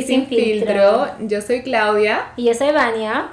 [0.00, 1.06] Y sin filtro.
[1.20, 3.28] Yo soy Claudia Y yo soy Vania.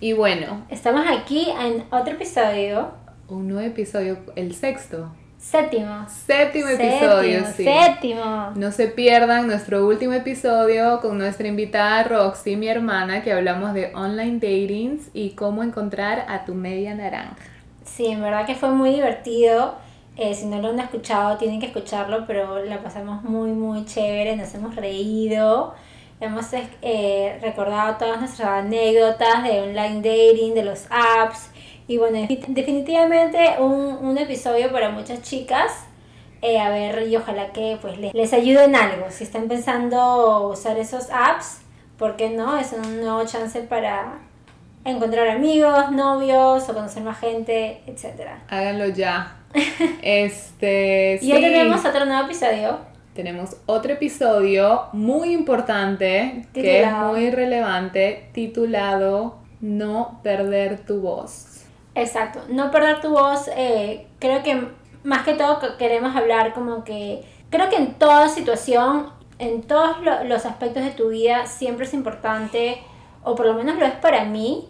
[0.00, 2.90] y bueno, Estamos aquí en otro episodio.
[3.28, 6.06] un nuevo episodio, el sexto, Séptimo.
[6.08, 7.64] séptimo episodio, Séptimo, sí.
[7.64, 8.50] Séptimo.
[8.56, 13.92] No se pierdan nuestro último episodio con nuestra invitada Roxy, mi hermana, que hablamos de
[13.94, 17.36] online datings y cómo encontrar a tu media naranja.
[17.84, 19.76] Sí, en verdad que fue muy divertido.
[20.16, 24.34] Eh, si no lo han escuchado, tienen que escucharlo, pero la pasamos muy, muy chévere.
[24.36, 25.74] Nos hemos reído.
[26.18, 31.50] Hemos eh, recordado todas nuestras anécdotas de online dating, de los apps.
[31.88, 35.84] Y bueno, definitivamente un, un episodio para muchas chicas.
[36.42, 39.06] Eh, a ver, y ojalá que pues les, les ayude en algo.
[39.10, 41.60] Si están pensando usar esos apps,
[41.98, 42.56] ¿por qué no?
[42.58, 44.18] Es un nuevo chance para
[44.84, 48.42] encontrar amigos, novios o conocer más gente, etcétera.
[48.48, 49.36] Háganlo ya.
[50.02, 52.78] Este, Y hoy sí, tenemos otro nuevo episodio.
[53.16, 61.64] Tenemos otro episodio muy importante, que es muy relevante, titulado No perder tu voz.
[61.94, 62.42] Exacto.
[62.48, 63.48] No perder tu voz.
[63.56, 64.68] eh, creo que
[65.02, 67.24] más que todo que- queremos hablar como que...
[67.50, 69.06] Creo que en toda situación,
[69.38, 72.78] en todos lo- los aspectos de tu vida, siempre es importante,
[73.24, 74.68] o por lo menos lo es para mí,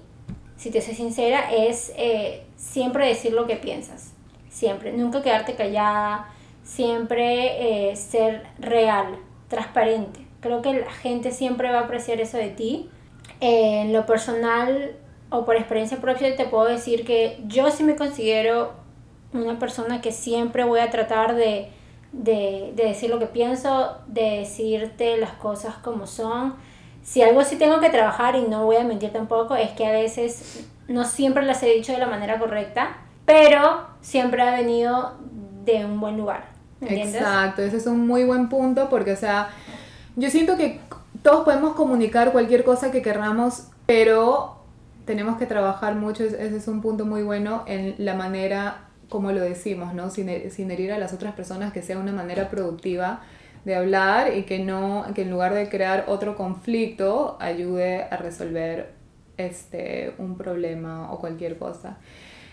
[0.57, 4.13] si te soy sincera, es eh, siempre decir lo que piensas.
[4.49, 4.93] Siempre.
[4.93, 6.29] Nunca quedarte callada.
[6.67, 10.27] Siempre eh, ser real, transparente.
[10.41, 12.91] Creo que la gente siempre va a apreciar eso de ti.
[13.41, 14.97] Eh, en lo personal
[15.31, 18.73] o por experiencia propia te puedo decir que yo sí me considero
[19.33, 21.69] una persona que siempre voy a tratar de,
[22.13, 26.57] de, de decir lo que pienso, de decirte las cosas como son.
[27.03, 29.93] Si algo sí tengo que trabajar y no voy a mentir tampoco, es que a
[29.93, 35.13] veces no siempre las he dicho de la manera correcta, pero siempre ha venido
[35.65, 36.56] de un buen lugar.
[36.81, 37.21] ¿Me ¿Entiendes?
[37.23, 39.51] Exacto, ese es un muy buen punto porque, o sea,
[40.17, 40.81] yo siento que
[41.23, 44.57] todos podemos comunicar cualquier cosa que querramos, pero
[45.05, 49.31] tenemos que trabajar mucho, es- ese es un punto muy bueno en la manera como
[49.31, 50.11] lo decimos, ¿no?
[50.11, 53.21] Sin, sin herir a las otras personas, que sea una manera productiva
[53.65, 58.91] de hablar y que no, que en lugar de crear otro conflicto, ayude a resolver
[59.37, 61.99] este, un problema o cualquier cosa.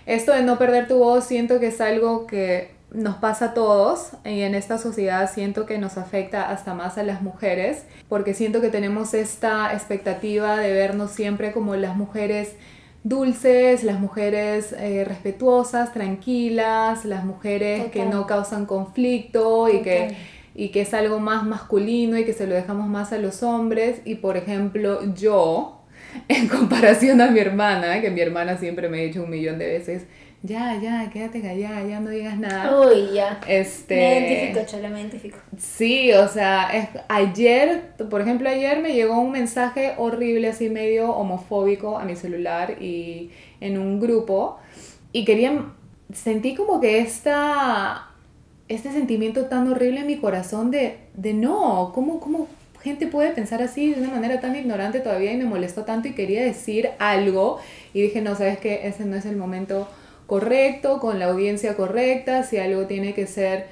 [0.06, 4.11] Esto de no perder tu voz siento que es algo que nos pasa a todos
[4.23, 8.61] y en esta sociedad siento que nos afecta hasta más a las mujeres porque siento
[8.61, 12.55] que tenemos esta expectativa de vernos siempre como las mujeres
[13.03, 20.15] dulces, las mujeres eh, respetuosas, tranquilas, las mujeres que no causan conflicto y que,
[20.55, 24.01] y que es algo más masculino y que se lo dejamos más a los hombres.
[24.05, 25.82] Y por ejemplo yo
[26.28, 29.68] en comparación a mi hermana, que mi hermana siempre me ha dicho un millón de
[29.68, 30.03] veces,
[30.41, 32.78] ya, ya, quédate callada, ya no digas nada.
[32.81, 33.40] Uy, ya.
[33.47, 35.38] Este, Me identifico, Chola, me identifico.
[35.57, 41.12] Sí, o sea, es- ayer, por ejemplo, ayer me llegó un mensaje horrible, así medio
[41.16, 43.31] homofóbico a mi celular y
[43.62, 44.57] en un grupo
[45.13, 45.66] y quería,
[46.13, 48.09] sentí como que esta,
[48.68, 52.47] este sentimiento tan horrible en mi corazón de, de no, ¿cómo, ¿cómo
[52.83, 56.13] gente puede pensar así de una manera tan ignorante todavía y me molestó tanto y
[56.13, 57.59] quería decir algo
[57.94, 59.88] y dije, no, sabes que ese no es el momento
[60.27, 63.67] correcto, con la audiencia correcta, si algo tiene que ser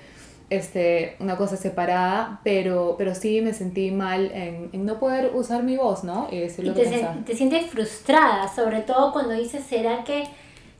[0.49, 5.63] este, una cosa separada, pero, pero sí me sentí mal en, en no poder usar
[5.63, 6.27] mi voz, ¿no?
[6.31, 10.25] Y decir Y lo te, que te sientes frustrada, sobre todo cuando dices, ¿será que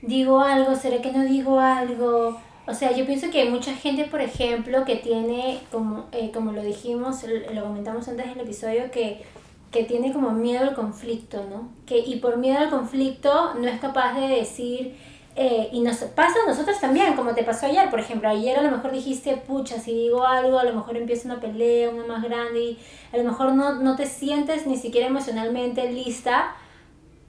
[0.02, 0.76] digo algo?
[0.76, 2.38] ¿Será que no digo algo?
[2.68, 6.52] O sea, yo pienso que hay mucha gente, por ejemplo, que tiene, como, eh, como
[6.52, 9.24] lo dijimos, lo comentamos antes del episodio, que,
[9.72, 11.70] que tiene como miedo al conflicto, ¿no?
[11.86, 14.96] Que, y por miedo al conflicto no es capaz de decir,
[15.36, 18.62] eh, y nos pasa a nosotros también, como te pasó ayer, por ejemplo, ayer a
[18.62, 22.22] lo mejor dijiste, pucha, si digo algo, a lo mejor empieza una pelea, una más
[22.22, 22.80] grande, y
[23.14, 26.54] a lo mejor no, no te sientes ni siquiera emocionalmente lista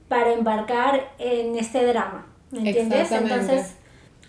[0.09, 3.13] para embarcar en este drama, ¿me entiendes?
[3.13, 3.77] Entonces,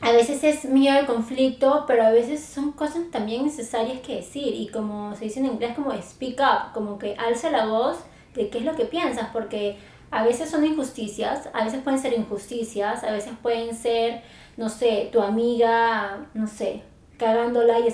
[0.03, 4.53] a veces es miedo al conflicto, pero a veces son cosas también necesarias que decir,
[4.53, 7.99] y como se dice en inglés, como speak up, como que alza la voz
[8.35, 9.77] de qué es lo que piensas, porque
[10.11, 14.23] a veces son injusticias, a veces pueden ser injusticias, a veces pueden ser,
[14.57, 16.83] no sé, tu amiga, no sé,
[17.17, 17.87] cagándola y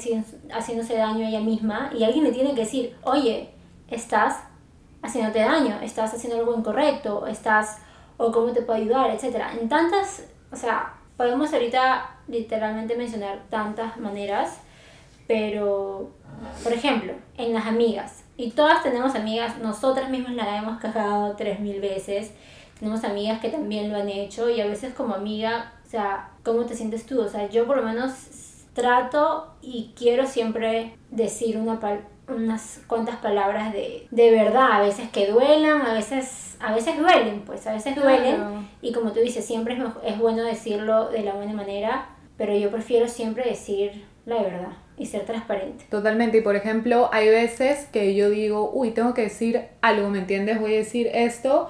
[0.51, 3.51] haciéndose daño a ella misma, y alguien le tiene que decir, oye,
[3.87, 4.45] estás
[5.03, 7.77] haciéndote daño, estás haciendo algo incorrecto, estás,
[8.17, 9.53] o cómo te puedo ayudar, etcétera.
[9.53, 14.61] En tantas, o sea, podemos ahorita literalmente mencionar tantas maneras,
[15.27, 16.11] pero,
[16.63, 21.59] por ejemplo, en las amigas, y todas tenemos amigas, nosotras mismas la hemos cagado tres
[21.59, 22.31] mil veces,
[22.79, 26.63] tenemos amigas que también lo han hecho, y a veces como amiga, o sea, ¿cómo
[26.63, 27.19] te sientes tú?
[27.19, 28.13] O sea, yo por lo menos
[28.71, 35.09] trato y quiero siempre decir una, pal- unas cuantas palabras de, de verdad, a veces
[35.09, 38.67] que duelan, a veces, a veces duelen, pues a veces duelen.
[38.81, 42.71] Y como tú dices, siempre es, es bueno decirlo de la buena manera, pero yo
[42.71, 45.85] prefiero siempre decir la verdad y ser transparente.
[45.89, 50.19] Totalmente, y por ejemplo, hay veces que yo digo, uy, tengo que decir algo, ¿me
[50.19, 50.59] entiendes?
[50.59, 51.69] Voy a decir esto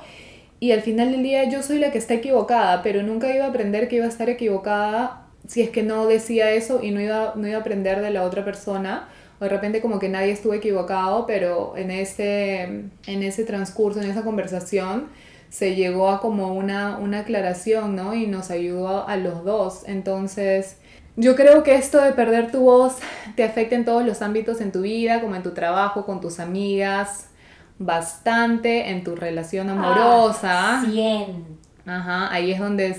[0.59, 3.50] y al final del día yo soy la que está equivocada, pero nunca iba a
[3.50, 7.33] aprender que iba a estar equivocada si es que no decía eso y no iba,
[7.35, 9.07] no iba a aprender de la otra persona.
[9.39, 14.09] O de repente como que nadie estuvo equivocado, pero en ese, en ese transcurso, en
[14.09, 15.07] esa conversación,
[15.50, 18.13] se llegó a como una, una aclaración, ¿no?
[18.13, 19.83] Y nos ayudó a los dos.
[19.88, 20.77] Entonces,
[21.15, 22.97] yo creo que esto de perder tu voz
[23.36, 26.39] te afecta en todos los ámbitos en tu vida, como en tu trabajo, con tus
[26.39, 27.30] amigas,
[27.77, 30.80] bastante en tu relación amorosa.
[30.80, 31.69] Ah, 100.
[31.85, 32.95] Ajá, ahí es donde,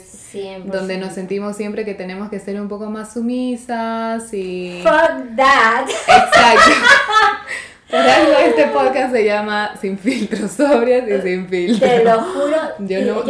[0.65, 4.81] donde nos sentimos siempre que tenemos que ser un poco más sumisas y...
[4.83, 5.89] Fuck that.
[5.89, 6.71] Exacto.
[7.91, 11.91] Por algo este podcast se llama Sin filtros, sobrias y sin filtros.
[11.91, 12.57] Te lo juro.
[12.79, 13.25] Yo, no,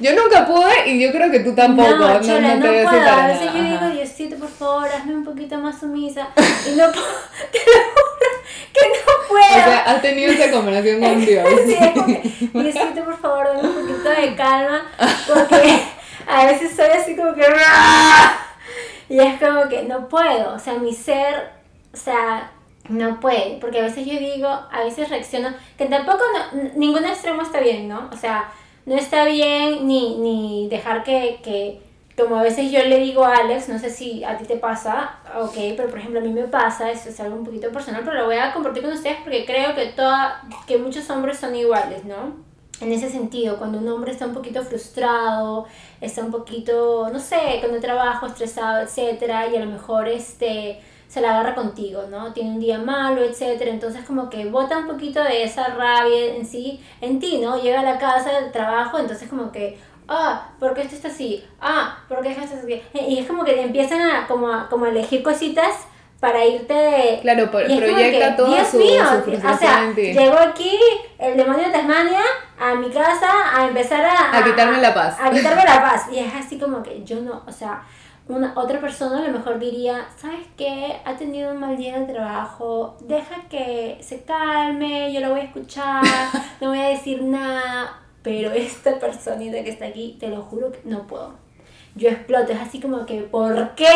[0.00, 1.90] yo nunca pude y yo creo que tú tampoco.
[1.90, 3.08] No, no, chola, no, te puedo.
[3.08, 6.28] A veces yo digo, Diosito, por favor, hazme un poquito más sumisa.
[6.36, 7.06] Y no puedo,
[7.52, 8.09] te lo juro
[8.80, 9.42] que no puedo.
[9.42, 11.48] O sea, has tenido esa conversación con Dios.
[11.66, 12.22] sí, es como que,
[12.52, 14.90] Diosito, por favor, dame un poquito de calma.
[15.26, 15.82] Porque
[16.26, 17.44] a veces soy así como que...
[19.08, 20.54] Y es como que no puedo.
[20.54, 21.50] O sea, mi ser,
[21.92, 22.50] o sea
[22.90, 26.22] no puede, porque a veces yo digo, a veces reacciono, que tampoco
[26.74, 28.10] ningún extremo está bien, ¿no?
[28.12, 28.52] O sea,
[28.84, 31.80] no está bien ni, ni dejar que, que,
[32.20, 35.18] como a veces yo le digo a Alex, no sé si a ti te pasa,
[35.38, 38.18] ok, pero por ejemplo a mí me pasa, eso es algo un poquito personal, pero
[38.18, 42.04] lo voy a compartir con ustedes porque creo que, toda, que muchos hombres son iguales,
[42.04, 42.50] ¿no?
[42.80, 45.66] En ese sentido, cuando un hombre está un poquito frustrado,
[46.00, 50.80] está un poquito, no sé, con el trabajo, estresado, etcétera, y a lo mejor este
[51.10, 52.32] se la agarra contigo, ¿no?
[52.32, 56.46] Tiene un día malo, etcétera, entonces como que bota un poquito de esa rabia en
[56.46, 57.60] sí, en ti, ¿no?
[57.60, 59.76] Llega a la casa del trabajo, entonces como que,
[60.10, 61.42] ah, ¿por qué esto está así?
[61.60, 62.82] Ah, ¿por qué esto está así?
[62.92, 65.86] Y es como que empiezan a como, a, como a elegir cositas
[66.20, 67.18] para irte de...
[67.22, 70.78] Claro, proyecta todo su, mío, o sea, llegó aquí
[71.18, 72.20] el demonio de Tasmania
[72.58, 74.36] a mi casa a empezar a...
[74.38, 75.18] A, quitarme la paz.
[75.18, 76.08] A, a quitarme la paz.
[76.12, 77.82] Y es así como que yo no, o sea,
[78.28, 81.00] una, otra persona a lo mejor diría, ¿sabes qué?
[81.04, 85.44] Ha tenido un mal día el trabajo, deja que se calme, yo lo voy a
[85.44, 86.04] escuchar,
[86.60, 90.80] no voy a decir nada, pero esta personita que está aquí, te lo juro que
[90.84, 91.34] no puedo.
[91.94, 93.86] Yo exploto, es así como que, ¿por qué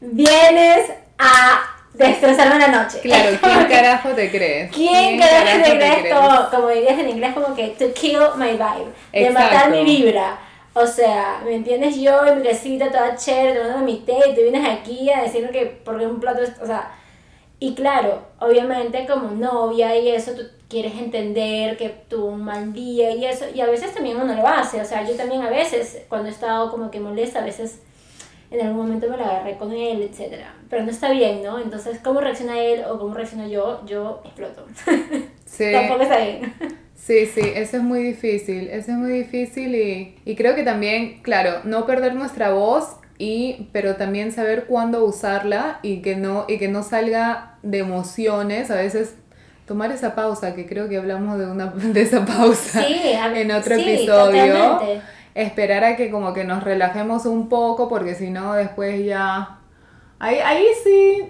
[0.00, 1.60] vienes a
[1.92, 3.00] destrozarme la noche?
[3.00, 4.72] Claro, ¿quién carajo te crees?
[4.72, 6.14] ¿Quién, carajo, te crees?
[6.14, 10.38] Como, como dirías en inglés, como que to kill my vibe, de matar mi vibra.
[10.72, 11.96] O sea, ¿me entiendes?
[11.96, 15.50] Yo en mi casita toda chévere, tomando mi té, y tú vienes aquí a decirme
[15.50, 16.92] que porque un plato, o sea,
[17.58, 23.10] y claro, obviamente como novia y eso, tú quieres entender que tuvo un mal día
[23.12, 26.02] y eso, y a veces también uno lo hace, o sea, yo también a veces,
[26.08, 27.80] cuando he estado como que molesta, a veces
[28.50, 30.42] en algún momento me la agarré con él, etc.
[30.70, 31.58] Pero no está bien, ¿no?
[31.58, 33.84] Entonces, ¿cómo reacciona él o cómo reacciono yo?
[33.86, 34.66] Yo exploto.
[35.44, 35.72] Sí.
[35.72, 36.52] Tampoco está bien.
[36.94, 41.22] Sí, sí, eso es muy difícil, eso es muy difícil y, y creo que también,
[41.22, 46.58] claro, no perder nuestra voz y pero también saber cuándo usarla y que no y
[46.58, 49.14] que no salga de emociones a veces
[49.68, 54.80] tomar esa pausa que creo que hablamos de una de esa pausa en otro episodio.
[55.34, 59.60] esperar a que como que nos relajemos un poco porque si no después ya
[60.18, 61.22] ahí ahí sí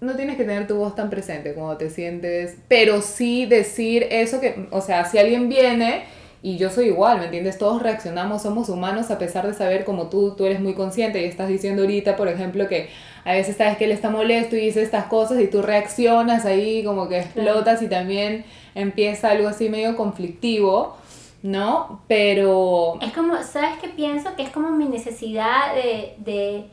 [0.00, 4.40] no tienes que tener tu voz tan presente cuando te sientes, pero sí decir eso
[4.40, 6.04] que, o sea, si alguien viene
[6.42, 7.58] y yo soy igual, ¿me entiendes?
[7.58, 11.24] Todos reaccionamos, somos humanos a pesar de saber como tú, tú eres muy consciente y
[11.24, 12.90] estás diciendo ahorita, por ejemplo, que
[13.24, 16.84] a veces sabes que él está molesto y dice estas cosas y tú reaccionas ahí
[16.84, 20.96] como que explotas y también empieza algo así medio conflictivo.
[21.42, 22.00] ¿No?
[22.08, 22.98] Pero...
[23.00, 24.34] Es como, ¿sabes qué pienso?
[24.34, 26.64] Que es como mi necesidad de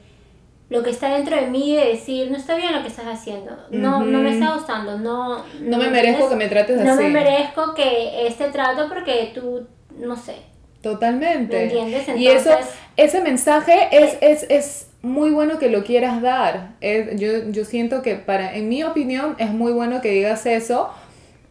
[0.74, 3.56] lo que está dentro de mí de decir, no está bien lo que estás haciendo,
[3.70, 5.44] no, no me está gustando, no...
[5.62, 6.88] No, me merezco que me trates así.
[6.88, 9.68] No me merezco que este trato porque tú,
[10.00, 10.34] no sé.
[10.82, 11.56] Totalmente.
[11.56, 12.18] ¿Me entiendes?
[12.18, 12.50] y eso,
[12.98, 16.72] ese mensaje es, es, es muy bueno que lo quieras dar.
[16.82, 20.90] yo, yo siento que para, en mi opinión, es muy bueno que digas eso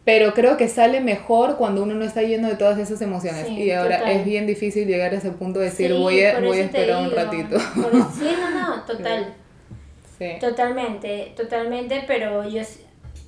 [0.05, 3.49] pero creo que sale mejor cuando uno no está lleno de todas esas emociones.
[3.49, 6.65] y ahora es bien difícil llegar a ese punto de decir, voy, a, voy a
[6.65, 7.59] esperar un ratito.
[7.61, 9.35] sí, no, no, total.
[10.19, 10.33] Sí.
[10.41, 12.63] Totalmente, totalmente, pero yo,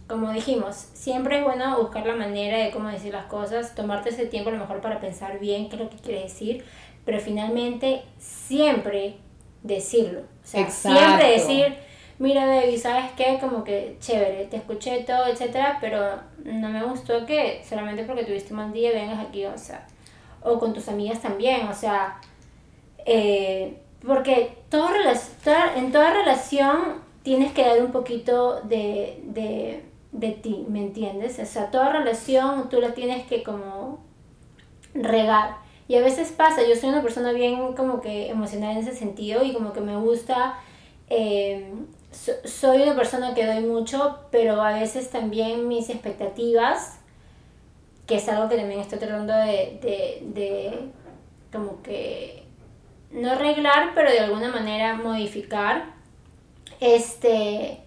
[0.08, 4.26] como dijimos, siempre es bueno buscar la manera de cómo decir las cosas, tomarte ese
[4.26, 6.64] tiempo a lo mejor para pensar bien qué es lo que quieres decir,
[7.04, 9.16] pero finalmente siempre
[9.62, 10.20] decirlo.
[10.20, 11.74] O sea, siempre decir
[12.18, 13.38] mira baby, ¿sabes qué?
[13.40, 18.52] Como que chévere, te escuché todo, etcétera, pero no me gustó que solamente porque tuviste
[18.52, 19.86] un mal día vengas aquí, o sea,
[20.42, 22.20] o con tus amigas también, o sea,
[23.06, 24.88] eh, porque todo,
[25.76, 31.38] en toda relación tienes que dar un poquito de, de, de ti, ¿me entiendes?
[31.38, 34.00] O sea, toda relación tú la tienes que como
[34.94, 35.56] regar.
[35.88, 39.42] Y a veces pasa, yo soy una persona bien como que emocional en ese sentido
[39.42, 40.58] y como que me gusta,
[41.10, 41.72] eh,
[42.44, 46.98] soy una persona que doy mucho, pero a veces también mis expectativas,
[48.06, 50.78] que es algo que también estoy tratando de, de, de
[51.52, 52.44] como que
[53.10, 55.86] no arreglar, pero de alguna manera modificar,
[56.80, 57.80] este,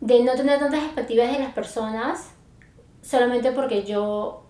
[0.00, 2.32] de no tener tantas expectativas de las personas
[3.02, 4.44] solamente porque yo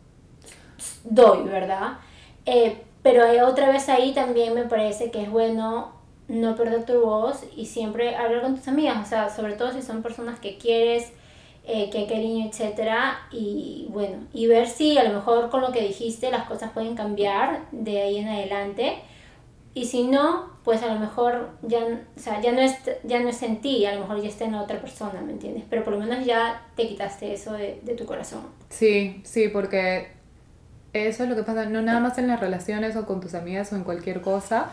[1.04, 1.98] doy, ¿verdad?
[2.46, 5.99] Eh, pero otra vez ahí también me parece que es bueno
[6.30, 9.82] no perder tu voz y siempre hablar con tus amigas, o sea, sobre todo si
[9.82, 11.10] son personas que quieres,
[11.66, 15.72] eh, que hay cariño, etcétera, y bueno, y ver si a lo mejor con lo
[15.72, 18.98] que dijiste las cosas pueden cambiar de ahí en adelante,
[19.74, 23.28] y si no, pues a lo mejor ya, o sea, ya, no es, ya no
[23.28, 25.64] es en ti, a lo mejor ya está en otra persona, ¿me entiendes?
[25.68, 28.42] Pero por lo menos ya te quitaste eso de, de tu corazón.
[28.68, 30.12] Sí, sí, porque
[30.92, 33.72] eso es lo que pasa, no nada más en las relaciones o con tus amigas
[33.72, 34.70] o en cualquier cosa.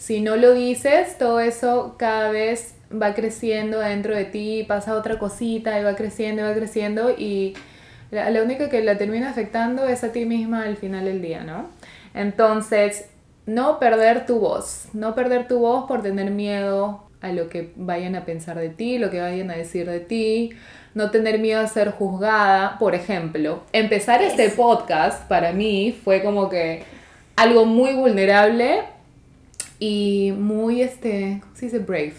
[0.00, 5.18] Si no lo dices, todo eso cada vez va creciendo dentro de ti, pasa otra
[5.18, 7.52] cosita y va creciendo y va creciendo y
[8.10, 11.44] la, la única que la termina afectando es a ti misma al final del día,
[11.44, 11.68] ¿no?
[12.14, 13.10] Entonces,
[13.44, 18.16] no perder tu voz, no perder tu voz por tener miedo a lo que vayan
[18.16, 20.54] a pensar de ti, lo que vayan a decir de ti,
[20.94, 22.78] no tener miedo a ser juzgada.
[22.78, 26.84] Por ejemplo, empezar este podcast para mí fue como que
[27.36, 28.84] algo muy vulnerable
[29.80, 31.78] y muy, este, ¿cómo se dice?
[31.80, 32.14] Brave.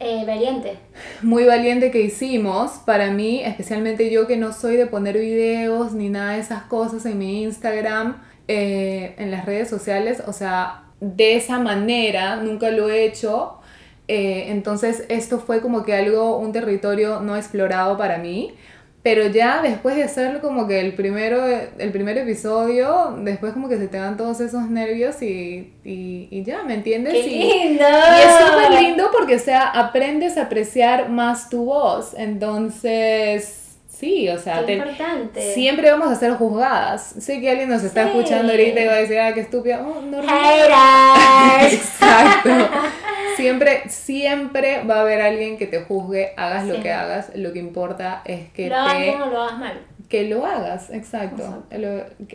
[0.00, 0.78] Eh, valiente.
[1.22, 2.72] Muy valiente que hicimos.
[2.84, 7.06] Para mí, especialmente yo que no soy de poner videos ni nada de esas cosas
[7.06, 10.22] en mi Instagram, eh, en las redes sociales.
[10.26, 13.58] O sea, de esa manera nunca lo he hecho.
[14.08, 18.54] Eh, entonces esto fue como que algo, un territorio no explorado para mí.
[19.06, 23.76] Pero ya después de hacerlo como que el primero, el primer episodio, después como que
[23.76, 27.12] se te dan todos esos nervios y, y, ya, ¿me entiendes?
[27.12, 27.84] ¡Qué lindo!
[27.84, 32.14] Y es súper lindo porque, o sea, aprendes a apreciar más tu voz.
[32.18, 34.66] Entonces, Sí, o sea,
[35.54, 37.14] siempre vamos a ser juzgadas.
[37.20, 39.86] Sé que alguien nos está escuchando ahorita y va a decir, ah, qué estúpida.
[39.86, 40.02] Oh,
[41.72, 42.50] Exacto.
[43.36, 47.30] Siempre, siempre va a haber alguien que te juzgue, hagas lo que hagas.
[47.34, 49.10] Lo que importa es que lo te...
[49.10, 49.80] o lo hagas mal.
[50.08, 51.64] Que lo hagas, exacto.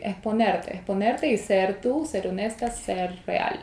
[0.02, 3.60] exponerte, exponerte y ser tú, ser honesta, ser real.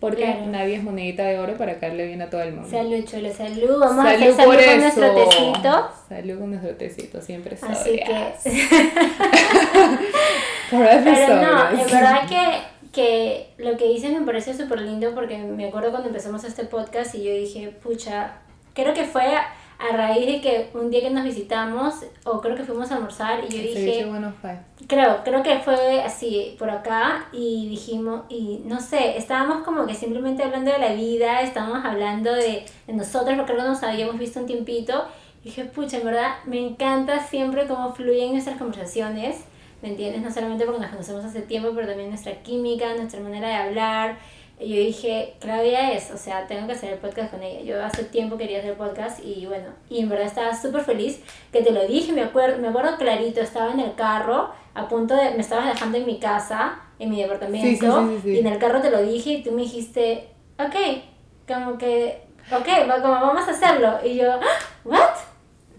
[0.00, 2.70] Porque nadie es monedita de oro para caerle bien a todo el mundo.
[2.70, 3.80] Salud, chole, salud.
[3.80, 5.90] Vamos a hacer salud con nuestro tecito.
[6.08, 7.78] Salud con nuestro tecito, siempre sabes.
[7.78, 8.32] Así que...
[10.70, 15.68] Pero no, en verdad que, que lo que dices me parece súper lindo porque me
[15.68, 18.38] acuerdo cuando empezamos este podcast y yo dije, pucha,
[18.74, 19.34] creo que fue
[19.78, 23.44] a raíz de que un día que nos visitamos, o creo que fuimos a almorzar,
[23.44, 24.06] y yo dije...
[24.06, 24.58] Bueno fue.
[24.88, 29.94] Creo, creo que fue así por acá, y dijimos, y no sé, estábamos como que
[29.94, 34.40] simplemente hablando de la vida, estábamos hablando de, de nosotros, porque que nos habíamos visto
[34.40, 35.04] un tiempito,
[35.42, 39.44] y dije, pucha, en verdad, me encanta siempre cómo fluyen nuestras conversaciones,
[39.82, 40.22] ¿me entiendes?
[40.22, 44.18] No solamente porque nos conocemos hace tiempo, pero también nuestra química, nuestra manera de hablar,
[44.60, 47.60] y yo dije, Claudia es, o sea, tengo que hacer el podcast con ella.
[47.60, 51.20] Yo hace tiempo quería hacer podcast y bueno, y en verdad estaba súper feliz
[51.52, 55.14] que te lo dije, me acuerdo, me acuerdo clarito, estaba en el carro, a punto
[55.14, 58.90] de, me estabas dejando en mi casa, en mi departamento, y en el carro te
[58.90, 60.74] lo dije y tú me dijiste, ok,
[61.46, 63.98] como que, ok, como vamos a hacerlo.
[64.04, 64.40] Y yo,
[64.84, 64.98] ¿what?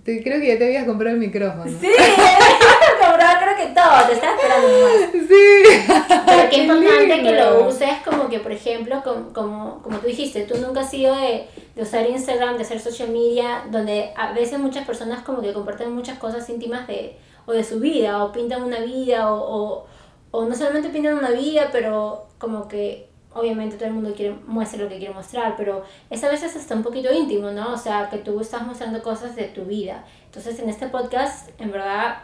[0.03, 1.65] creo que ya te habías comprado el micrófono.
[1.65, 1.87] Sí,
[3.19, 5.11] comprado creo que todo, te estaba esperando más.
[5.11, 6.25] Sí.
[6.25, 10.43] Pero qué importante que lo uses como que, por ejemplo, como, como, como tú dijiste,
[10.43, 14.59] tú nunca has sido de, de, usar Instagram, de hacer social media, donde a veces
[14.59, 18.63] muchas personas como que comparten muchas cosas íntimas de, o de su vida, o pintan
[18.63, 19.85] una vida, o, o,
[20.31, 24.81] o no solamente pintan una vida, pero como que obviamente todo el mundo quiere muestra
[24.81, 27.73] lo que quiere mostrar, pero esa a veces está un poquito íntimo, ¿no?
[27.73, 30.03] O sea, que tú estás mostrando cosas de tu vida.
[30.25, 32.23] Entonces, en este podcast, en verdad,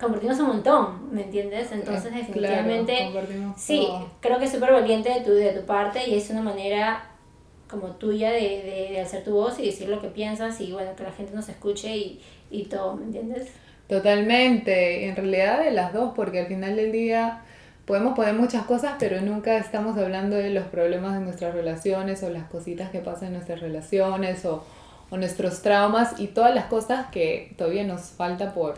[0.00, 1.70] compartimos un montón, ¿me entiendes?
[1.72, 3.10] Entonces, definitivamente,
[3.56, 3.86] sí,
[4.20, 7.10] creo que es súper valiente de tu, de tu parte y es una manera
[7.68, 10.96] como tuya de, de, de, hacer tu voz y decir lo que piensas y bueno,
[10.96, 13.48] que la gente nos escuche y, y todo, ¿me entiendes?
[13.88, 17.42] Totalmente, en realidad de las dos, porque al final del día
[17.84, 22.30] podemos poner muchas cosas, pero nunca estamos hablando de los problemas de nuestras relaciones o
[22.30, 24.64] las cositas que pasan en nuestras relaciones o,
[25.10, 28.76] o nuestros traumas y todas las cosas que todavía nos falta por,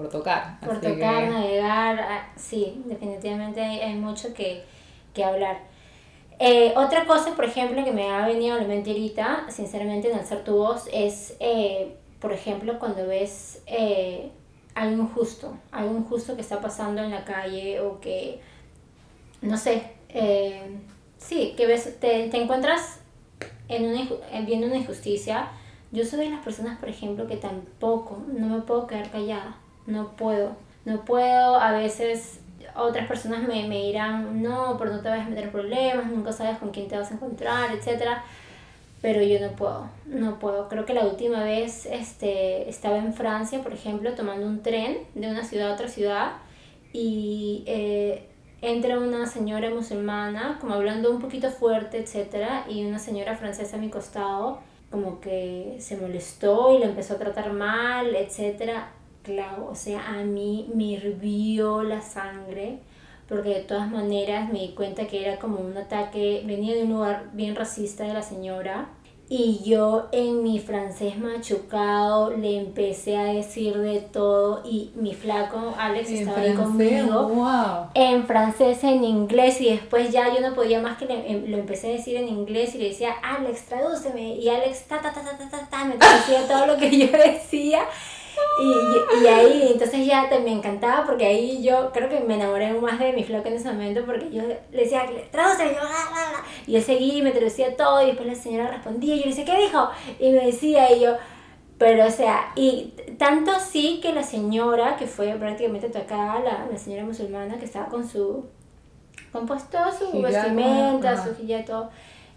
[0.00, 0.58] por tocar.
[0.60, 4.64] Por tocar, navegar, ah, sí, definitivamente hay, mucho que,
[5.12, 5.58] que hablar.
[6.38, 10.18] Eh, otra cosa, por ejemplo, que me ha venido a la mente ahorita, sinceramente, en
[10.18, 14.30] alzar tu voz, es, eh, por ejemplo, cuando ves eh,
[14.74, 18.40] algo injusto, algo injusto que está pasando en la calle o que,
[19.42, 20.78] no sé, eh,
[21.18, 23.00] sí, que ves, te, te encuentras
[23.68, 24.08] en una,
[24.46, 25.50] viendo una injusticia.
[25.92, 29.58] Yo soy de las personas, por ejemplo, que tampoco, no me puedo quedar callada,
[29.90, 32.40] no puedo, no puedo, a veces
[32.74, 36.58] otras personas me, me dirán, no, pero no te vas a meter problemas, nunca sabes
[36.58, 38.22] con quién te vas a encontrar, etcétera
[39.02, 40.68] pero yo no puedo, no puedo.
[40.68, 45.30] Creo que la última vez este, estaba en Francia, por ejemplo, tomando un tren de
[45.30, 46.32] una ciudad a otra ciudad
[46.92, 48.26] y eh,
[48.60, 52.66] entra una señora musulmana, como hablando un poquito fuerte, etc.
[52.68, 57.18] Y una señora francesa a mi costado, como que se molestó y le empezó a
[57.18, 58.82] tratar mal, etc.
[59.22, 62.78] Claro, o sea, a mí me hirvió la sangre
[63.30, 66.94] porque de todas maneras me di cuenta que era como un ataque, venía de un
[66.94, 68.88] lugar bien racista de la señora.
[69.32, 75.72] Y yo en mi francés machucado le empecé a decir de todo y mi flaco
[75.78, 77.30] Alex estaba ahí conmigo
[77.94, 81.90] en francés, en inglés y después ya yo no podía más que em, lo empecé
[81.90, 85.48] a decir en inglés y le decía Alex tradúceme y Alex ta ta ta ta
[85.48, 87.82] ta ta, me traducía todo lo que yo decía
[88.60, 92.72] y, y, ahí, entonces ya te, me encantaba porque ahí yo creo que me enamoré
[92.74, 95.80] más de mi flaco en ese momento porque yo le decía, traduce, y yo,
[96.66, 99.30] y él seguía y me traducía todo y después la señora respondía y yo le
[99.30, 99.88] decía, ¿qué dijo?
[100.18, 101.16] Y me decía y yo,
[101.78, 106.78] pero o sea, y tanto sí que la señora, que fue prácticamente tocada, la, la
[106.78, 108.44] señora musulmana que estaba con su,
[109.32, 109.62] con pues
[109.98, 111.90] su vestimenta, su hijab, todo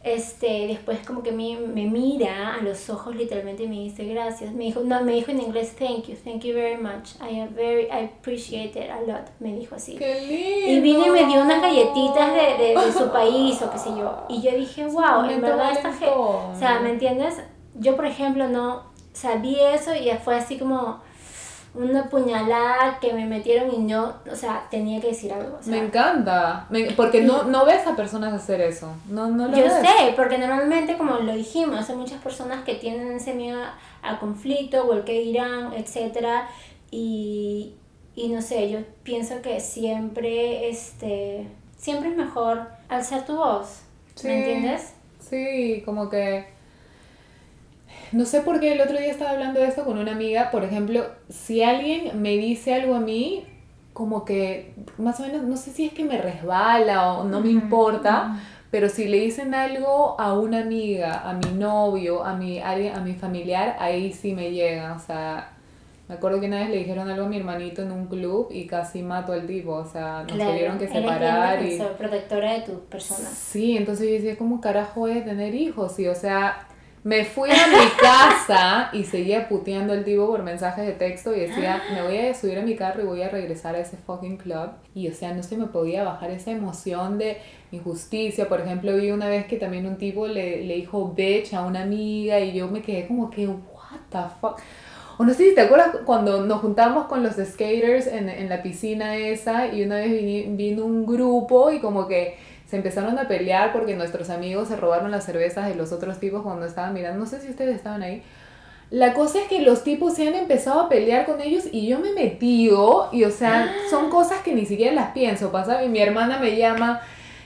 [0.03, 4.53] este, después como que me, me mira a los ojos literalmente y me dice gracias.
[4.53, 7.15] Me dijo, no, me dijo en inglés, thank you, thank you very much.
[7.21, 9.29] I am very, I appreciate it a lot.
[9.39, 9.95] Me dijo así.
[9.95, 10.71] Qué lindo.
[10.71, 13.89] Y vino y me dio unas galletitas de, de, de su país o qué sé
[13.91, 14.25] yo.
[14.27, 17.41] Y yo dije, wow, en verdad esta gente, o sea, ¿me entiendes?
[17.75, 21.01] Yo, por ejemplo, no sabía eso y fue así como
[21.75, 25.57] una puñalada que me metieron y no, o sea, tenía que decir algo.
[25.65, 28.93] me encanta, porque no, no ves a personas hacer eso.
[29.09, 33.13] No, no lo Yo sé, porque normalmente, como lo dijimos, hay muchas personas que tienen
[33.13, 33.59] ese miedo
[34.03, 36.27] al conflicto o el que dirán, etc.
[36.91, 37.73] Y,
[38.15, 43.81] y no sé, yo pienso que siempre, este, siempre es mejor alzar tu voz.
[44.23, 44.93] ¿Me entiendes?
[45.19, 46.52] Sí, como que
[48.13, 50.51] no sé por qué el otro día estaba hablando de esto con una amiga.
[50.51, 53.45] Por ejemplo, si alguien me dice algo a mí,
[53.93, 57.49] como que más o menos, no sé si es que me resbala o no me
[57.49, 58.39] importa,
[58.71, 63.13] pero si le dicen algo a una amiga, a mi novio, a mi, a mi
[63.13, 64.93] familiar, ahí sí me llega.
[64.93, 65.53] O sea,
[66.07, 68.67] me acuerdo que una vez le dijeron algo a mi hermanito en un club y
[68.67, 71.63] casi mato al tipo, o sea, nos tuvieron que separar.
[71.63, 73.29] y protectora de tu persona.
[73.29, 75.97] Sí, entonces yo decía, ¿cómo carajo a tener hijos?
[75.99, 76.67] Y o sea,
[77.03, 81.41] me fui a mi casa y seguía puteando al tipo por mensajes de texto y
[81.41, 84.37] decía, me voy a subir a mi carro y voy a regresar a ese fucking
[84.37, 84.69] club.
[84.95, 87.37] Y o sea, no se me podía bajar esa emoción de
[87.71, 88.47] injusticia.
[88.47, 91.81] Por ejemplo, vi una vez que también un tipo le, le dijo bitch a una
[91.81, 94.59] amiga y yo me quedé como que, what the fuck.
[95.17, 98.63] O no sé si te acuerdas cuando nos juntamos con los skaters en, en la
[98.63, 100.09] piscina esa y una vez
[100.55, 102.35] vino un grupo y como que
[102.73, 106.41] se empezaron a pelear porque nuestros amigos se robaron las cervezas de los otros tipos
[106.41, 107.19] cuando estaban mirando.
[107.19, 108.23] No sé si ustedes estaban ahí.
[108.89, 111.99] La cosa es que los tipos se han empezado a pelear con ellos y yo
[111.99, 115.89] me he metido y o sea, son cosas que ni siquiera las pienso, pasa, y
[115.89, 116.99] mi hermana me llama,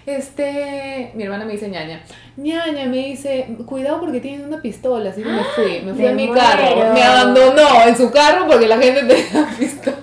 [0.06, 2.04] este, mi hermana me dice ñaña,
[2.38, 6.14] ñaña me dice, cuidado porque tienen una pistola, así que me fui, me fui a
[6.14, 9.98] mi carro, me abandonó en su carro porque la gente tenía pistola.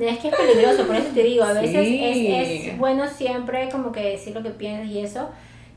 [0.00, 3.92] Es que es peligroso, por eso te digo, a veces es, es, bueno siempre como
[3.92, 5.28] que decir lo que piensas y eso,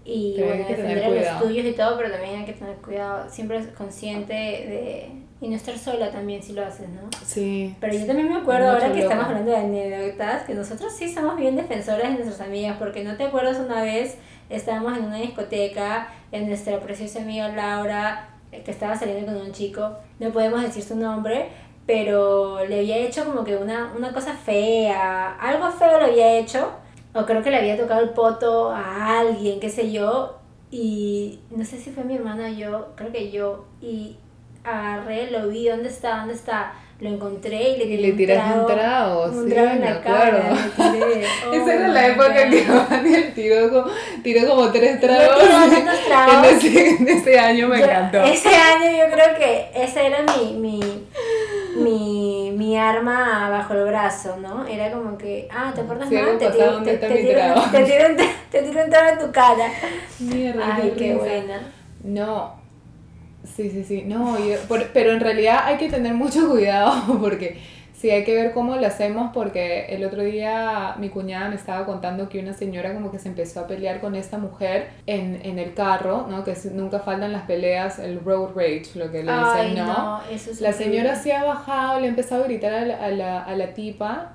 [0.03, 4.33] y bueno, defender los tuyos y todo, pero también hay que tener cuidado, siempre consciente
[4.33, 7.09] de, y no estar sola también si lo haces, ¿no?
[7.25, 7.75] Sí.
[7.79, 11.35] Pero yo también me acuerdo ahora que estamos hablando de anécdotas, que nosotros sí somos
[11.37, 14.17] bien defensoras de nuestras amigas, porque no te acuerdas una vez,
[14.49, 19.97] estábamos en una discoteca, en nuestra preciosa amiga Laura, que estaba saliendo con un chico,
[20.19, 21.49] no podemos decir su nombre,
[21.85, 26.71] pero le había hecho como que una, una cosa fea, algo feo le había hecho,
[27.13, 30.37] o creo que le había tocado el poto a alguien, qué sé yo,
[30.69, 34.15] y no sé si fue mi hermana o yo, creo que yo, y
[34.63, 36.19] agarré, lo vi, ¿dónde está?
[36.19, 36.73] ¿Dónde está?
[37.01, 40.53] lo encontré y le tiré y le tiraste un trago, un sí, en la cara.
[41.51, 43.91] Esa era la época que Daniel tiró como,
[44.21, 45.43] tiró como tres tragos.
[46.07, 46.45] tragos.
[46.45, 48.23] En, ese, en ese año me encantó.
[48.23, 51.00] Ese año yo creo que esa era mi, mi,
[51.75, 54.65] mi, mi arma bajo el brazo, ¿no?
[54.65, 56.37] Era como que, ah, ¿te acuerdas más?
[56.37, 58.05] Te, tiro, te, te, tiro, te, tiro,
[58.51, 59.67] te tiro un trago en tu cara.
[60.19, 61.61] Mierda, Ay, qué buena.
[62.03, 62.61] No,
[63.55, 64.03] Sí, sí, sí.
[64.05, 64.37] No,
[64.93, 67.59] pero en realidad hay que tener mucho cuidado porque
[68.01, 71.85] sí hay que ver cómo lo hacemos porque el otro día mi cuñada me estaba
[71.85, 75.59] contando que una señora como que se empezó a pelear con esta mujer en, en
[75.59, 76.43] el carro, ¿no?
[76.43, 79.85] Que nunca faltan las peleas, el road rage, lo que le dicen, ¿no?
[79.85, 82.95] no eso es la señora se ha bajado, le ha empezado a gritar a la,
[82.97, 84.33] a la, a la tipa,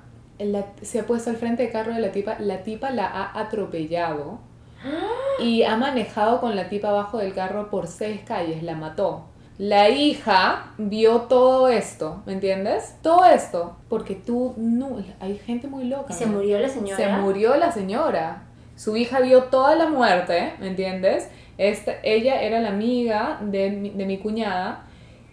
[0.81, 4.39] se ha puesto al frente del carro de la tipa, la tipa la ha atropellado
[5.41, 9.25] y ha manejado con la tipa abajo del carro por seis calles, la mató.
[9.57, 12.95] La hija vio todo esto, ¿me entiendes?
[13.01, 16.13] Todo esto, porque tú no, hay gente muy loca.
[16.13, 16.97] se murió la señora?
[16.97, 18.43] Se murió la señora.
[18.75, 21.29] Su hija vio toda la muerte, ¿me entiendes?
[21.57, 24.83] Esta, ella era la amiga de mi, de mi cuñada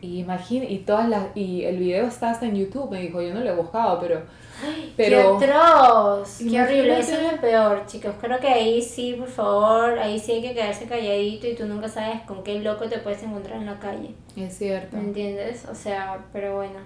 [0.04, 3.32] y imagina, y todas las, y el video está hasta en YouTube, me dijo, yo
[3.32, 4.22] no lo he buscado, pero
[4.96, 6.38] pero, ¡Qué atroz!
[6.38, 6.98] ¡Qué horrible!
[6.98, 8.14] Eso es lo peor, chicos.
[8.20, 11.88] Creo que ahí sí, por favor, ahí sí hay que quedarse calladito y tú nunca
[11.88, 14.14] sabes con qué loco te puedes encontrar en la calle.
[14.36, 14.96] Es cierto.
[14.96, 15.64] ¿Me entiendes?
[15.70, 16.78] O sea, pero bueno.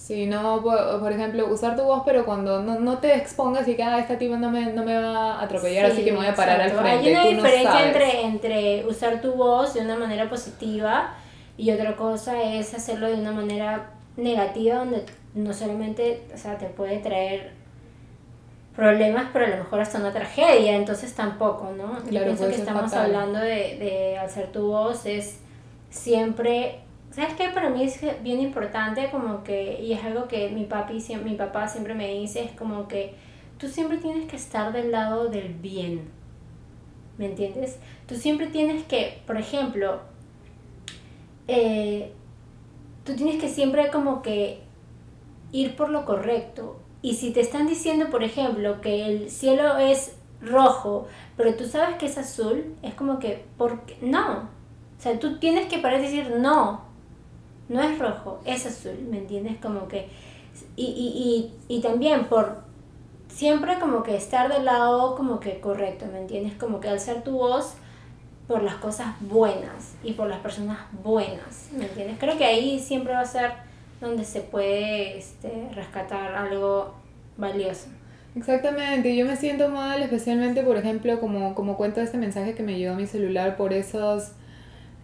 [0.00, 3.82] Sí, no, por, ejemplo, usar tu voz, pero cuando no, no te expongas y que
[3.82, 6.34] ah, esta tipa no me, no me va a atropellar, así que me voy a
[6.34, 6.90] parar al frente.
[6.90, 11.14] Hay una diferencia entre, entre usar tu voz de una manera positiva
[11.58, 16.66] y otra cosa es hacerlo de una manera negativa donde no solamente, o sea, te
[16.66, 17.52] puede traer
[18.74, 21.98] problemas, pero a lo mejor hasta una tragedia, entonces tampoco, ¿no?
[22.10, 25.40] Yo pienso que estamos hablando de, de alzar tu voz, es
[25.90, 27.48] siempre, ¿sabes qué?
[27.48, 31.68] Para mí es bien importante como que, y es algo que mi, papi, mi papá
[31.68, 33.14] siempre me dice, es como que
[33.58, 36.08] tú siempre tienes que estar del lado del bien,
[37.18, 37.78] ¿me entiendes?
[38.06, 40.00] Tú siempre tienes que, por ejemplo,
[41.48, 42.12] eh,
[43.04, 44.62] tú tienes que siempre como que
[45.52, 46.80] ir por lo correcto.
[47.02, 51.96] Y si te están diciendo, por ejemplo, que el cielo es rojo, pero tú sabes
[51.96, 54.48] que es azul, es como que, ¿por No.
[54.98, 56.82] O sea, tú tienes que parar y decir, no,
[57.68, 59.56] no es rojo, es azul, ¿me entiendes?
[59.60, 60.08] Como que...
[60.76, 62.64] Y, y, y, y también por
[63.28, 66.54] siempre como que estar del lado como que correcto, ¿me entiendes?
[66.54, 67.74] Como que alzar tu voz
[68.46, 72.18] por las cosas buenas y por las personas buenas, ¿me entiendes?
[72.18, 73.52] Creo que ahí siempre va a ser
[74.00, 76.94] donde se puede este, rescatar algo
[77.36, 77.88] valioso.
[78.36, 82.78] Exactamente, yo me siento mal, especialmente, por ejemplo, como, como cuento este mensaje que me
[82.78, 84.32] llegó a mi celular por esos,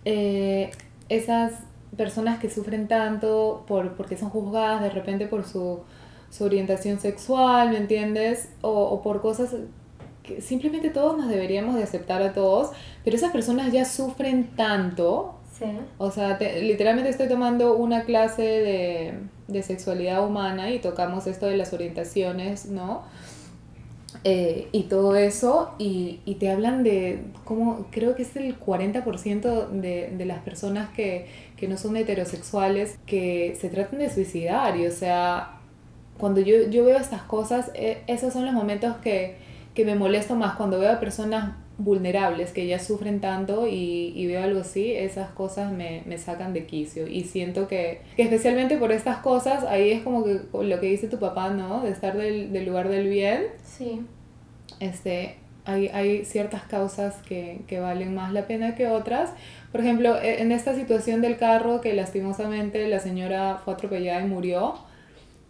[0.04, 0.70] eh,
[1.09, 1.52] esas
[1.96, 5.80] personas que sufren tanto por, porque son juzgadas de repente por su,
[6.30, 8.50] su orientación sexual, ¿me entiendes?
[8.61, 9.56] O, o por cosas
[10.22, 12.70] que simplemente todos nos deberíamos de aceptar a todos,
[13.04, 15.36] pero esas personas ya sufren tanto
[15.99, 19.14] o sea, literalmente estoy tomando una clase de,
[19.49, 23.03] de, sexualidad humana y tocamos esto de las orientaciones, ¿no?
[24.25, 29.69] Eh, y todo eso, y, y, te hablan de cómo creo que es el 40%
[29.69, 34.77] de, de las personas que, que, no son heterosexuales que se tratan de suicidar.
[34.77, 35.59] Y o sea,
[36.19, 39.37] cuando yo, yo veo estas cosas, eh, esos son los momentos que,
[39.75, 44.27] que me molesto más, cuando veo a personas vulnerables que ya sufren tanto y, y
[44.27, 47.07] veo algo así, esas cosas me, me, sacan de quicio.
[47.07, 51.09] Y siento que, que, especialmente por estas cosas, ahí es como que lo que dice
[51.09, 51.83] tu papá, ¿no?
[51.83, 53.45] De estar del, del lugar del bien.
[53.65, 54.01] Sí.
[54.81, 55.37] Este,
[55.67, 59.33] hay, hay ciertas causas que, que valen más la pena que otras.
[59.71, 64.29] Por ejemplo, e, en esta situación del carro que lastimosamente la señora fue atropellada y
[64.29, 64.77] murió,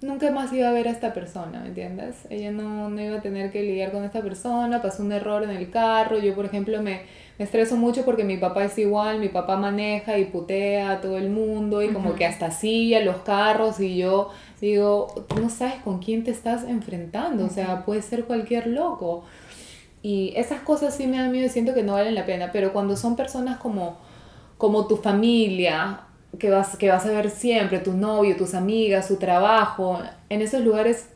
[0.02, 2.16] nunca más iba a ver a esta persona, ¿me entiendes?
[2.28, 5.50] Ella no, no, iba a tener que lidiar con esta persona, pasó un error en
[5.50, 7.02] el carro, yo por ejemplo me,
[7.38, 11.16] me estreso mucho porque mi papá es igual, mi papá maneja y putea a todo
[11.16, 14.30] el mundo y como que hasta silla los carros y yo
[14.60, 19.24] digo, tú no sabes con quién te estás enfrentando, o sea, puede ser cualquier loco.
[20.02, 22.72] Y esas cosas sí me dan miedo y siento que no valen la pena, pero
[22.72, 23.98] cuando son personas como,
[24.56, 26.05] como tu familia
[26.38, 30.62] que vas, que vas a ver siempre, tu novio, tus amigas, su trabajo, en esos
[30.62, 31.08] lugares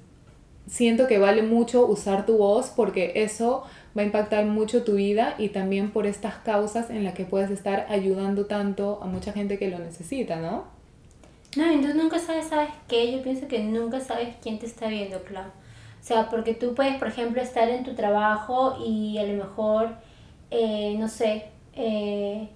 [0.67, 3.65] siento que vale mucho usar tu voz porque eso
[3.97, 7.51] va a impactar mucho tu vida y también por estas causas en las que puedes
[7.51, 10.65] estar ayudando tanto a mucha gente que lo necesita, ¿no?
[11.57, 13.11] No, entonces nunca sabes, ¿sabes qué?
[13.11, 15.51] Yo pienso que nunca sabes quién te está viendo, claro.
[16.01, 19.91] O sea, porque tú puedes, por ejemplo, estar en tu trabajo y a lo mejor,
[20.53, 22.49] eh, no sé, eh,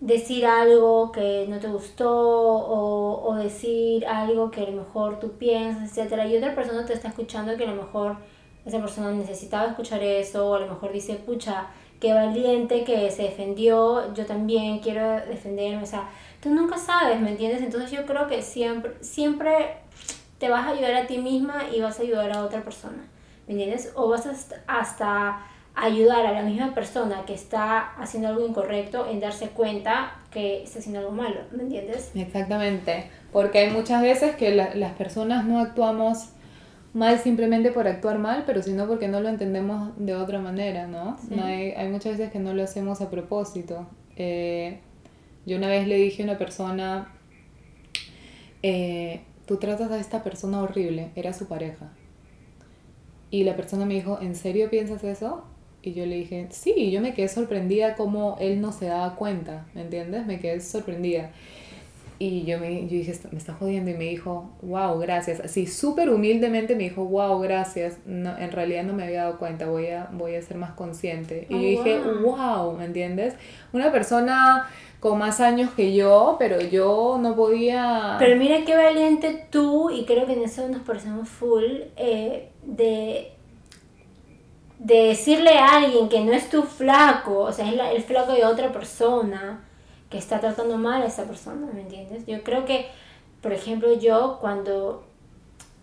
[0.00, 5.32] decir algo que no te gustó o, o, decir algo que a lo mejor tú
[5.32, 8.16] piensas, etcétera, y otra persona te está escuchando que a lo mejor
[8.64, 11.68] esa persona necesitaba escuchar eso, o a lo mejor dice, pucha,
[12.00, 16.08] qué valiente que se defendió, yo también quiero defenderme, o sea,
[16.42, 17.62] tú nunca sabes, ¿me entiendes?
[17.62, 19.76] Entonces yo creo que siempre, siempre
[20.38, 23.04] te vas a ayudar a ti misma y vas a ayudar a otra persona,
[23.46, 23.92] ¿me entiendes?
[23.94, 24.26] O vas
[24.66, 30.62] hasta ayudar a la misma persona que está haciendo algo incorrecto en darse cuenta que
[30.62, 32.10] está haciendo algo malo, ¿me entiendes?
[32.14, 36.30] Exactamente, porque hay muchas veces que las personas no actuamos
[36.92, 41.16] mal simplemente por actuar mal, pero sino porque no lo entendemos de otra manera, ¿no?
[41.42, 43.86] hay, hay, muchas veces que no lo hacemos a propósito.
[44.16, 44.80] Eh,
[45.46, 47.12] yo una vez le dije a una persona,
[48.62, 51.92] eh, tú tratas a esta persona horrible, era su pareja.
[53.30, 55.44] Y la persona me dijo, ¿en serio piensas eso?
[55.82, 59.66] Y yo le dije, sí, yo me quedé sorprendida como él no se daba cuenta,
[59.74, 60.26] ¿me entiendes?
[60.26, 61.30] Me quedé sorprendida.
[62.18, 65.40] Y yo, me, yo dije, me está jodiendo y me dijo, wow, gracias.
[65.40, 67.96] Así súper humildemente me dijo, wow, gracias.
[68.04, 71.46] No, en realidad no me había dado cuenta, voy a, voy a ser más consciente.
[71.48, 73.36] Y yo oh, dije, wow, ¿me entiendes?
[73.72, 74.68] Una persona
[75.00, 78.16] con más años que yo, pero yo no podía...
[78.18, 81.64] Pero mira qué valiente tú, y creo que en eso nos parecemos full,
[81.96, 83.32] eh, de
[84.80, 88.46] de decirle a alguien que no es tu flaco, o sea, es el flaco de
[88.46, 89.62] otra persona,
[90.08, 92.24] que está tratando mal a esa persona, ¿me entiendes?
[92.26, 92.86] Yo creo que,
[93.42, 95.04] por ejemplo, yo cuando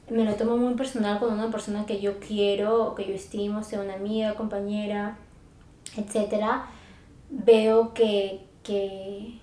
[0.10, 3.64] me lo tomo muy personal con una persona que yo quiero o que yo estimo,
[3.64, 5.20] sea una amiga, compañera,
[5.96, 6.66] etcétera,
[7.30, 9.38] veo que, que,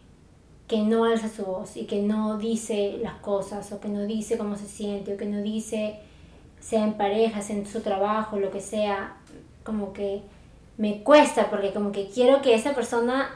[0.67, 4.37] que no alza su voz y que no dice las cosas o que no dice
[4.37, 6.01] cómo se siente o que no dice,
[6.59, 9.19] sea en parejas, en su trabajo, lo que sea,
[9.64, 10.22] como que
[10.77, 13.31] me cuesta porque como que quiero que esa persona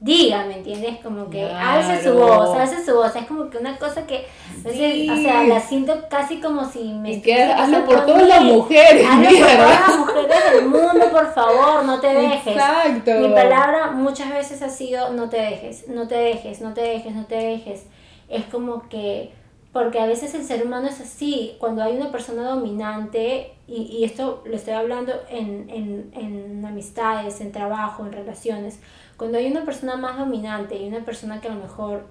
[0.00, 0.98] diga, ¿me entiendes?
[1.02, 4.26] Como que alce su voz, alce su voz, es como que una cosa que,
[4.64, 7.12] o sea, la siento casi como si me...
[7.12, 11.32] Y que hazlo por todas las mujeres, Hazlo por todas las mujeres del mundo, por
[11.32, 12.54] favor, no te dejes.
[12.54, 13.12] Exacto.
[13.12, 17.14] Mi palabra muchas veces ha sido, no te dejes, no te dejes, no te dejes,
[17.14, 17.86] no te dejes.
[18.28, 19.32] Es como que
[19.74, 24.04] porque a veces el ser humano es así, cuando hay una persona dominante, y, y
[24.04, 28.78] esto lo estoy hablando en, en, en, amistades, en trabajo, en relaciones,
[29.16, 32.06] cuando hay una persona más dominante y una persona que a lo mejor,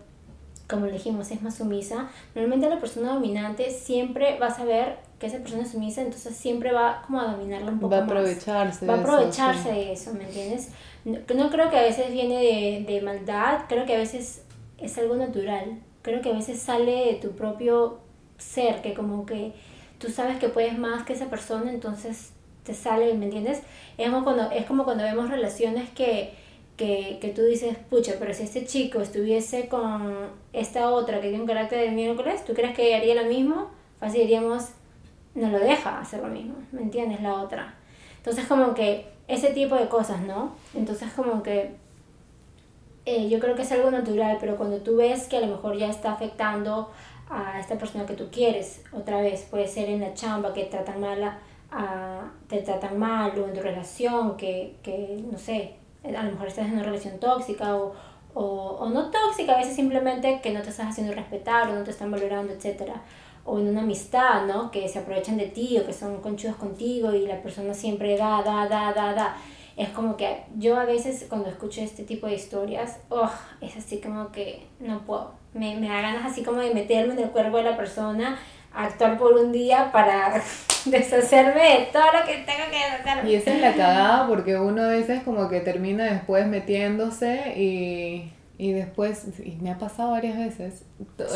[0.67, 5.27] como le dijimos, es más sumisa, normalmente la persona dominante siempre va a saber que
[5.27, 7.99] esa persona es sumisa, entonces siempre va como a dominarla un poco más.
[7.99, 8.85] Va a aprovecharse.
[8.85, 10.67] Va a aprovecharse de eso, ¿me entiendes?
[11.05, 14.43] No, no creo que a veces viene de, de maldad, creo que a veces
[14.77, 17.97] es algo natural creo que a veces sale de tu propio
[18.37, 19.53] ser, que como que
[19.97, 23.61] tú sabes que puedes más que esa persona, entonces te sale, ¿me entiendes?
[23.97, 26.33] Es como cuando, es como cuando vemos relaciones que,
[26.77, 31.41] que, que tú dices, pucha, pero si este chico estuviese con esta otra que tiene
[31.41, 33.71] un carácter de miércoles, ¿tú crees que haría lo mismo?
[33.99, 34.69] Fácil diríamos,
[35.35, 37.21] no lo deja hacer lo mismo, ¿me entiendes?
[37.21, 37.75] La otra.
[38.17, 40.55] Entonces como que ese tipo de cosas, ¿no?
[40.73, 41.71] Entonces como que
[43.05, 45.77] eh, yo creo que es algo natural, pero cuando tú ves que a lo mejor
[45.77, 46.89] ya está afectando
[47.29, 51.01] a esta persona que tú quieres, otra vez, puede ser en la chamba que tratan
[51.01, 56.31] mal a, te tratan mal o en tu relación, que, que, no sé, a lo
[56.31, 57.93] mejor estás en una relación tóxica o,
[58.35, 61.91] o, no tóxica, a veces simplemente que no te estás haciendo respetar o no te
[61.91, 62.91] están valorando, etc.
[63.45, 64.71] O en una amistad, ¿no?
[64.71, 68.41] Que se aprovechan de ti o que son conchudos contigo y la persona siempre da,
[68.43, 69.35] da, da, da, da
[69.75, 73.29] es como que yo a veces cuando escucho este tipo de historias, oh,
[73.61, 75.33] es así como que no puedo.
[75.53, 78.39] Me, me da ganas así como de meterme en el cuerpo de la persona,
[78.73, 80.41] actuar por un día para
[80.85, 83.29] deshacerme de todo lo que tengo que deshacerme.
[83.29, 88.31] Y esa es la cagada porque uno a veces como que termina después metiéndose y
[88.57, 90.83] y después, y me ha pasado varias veces,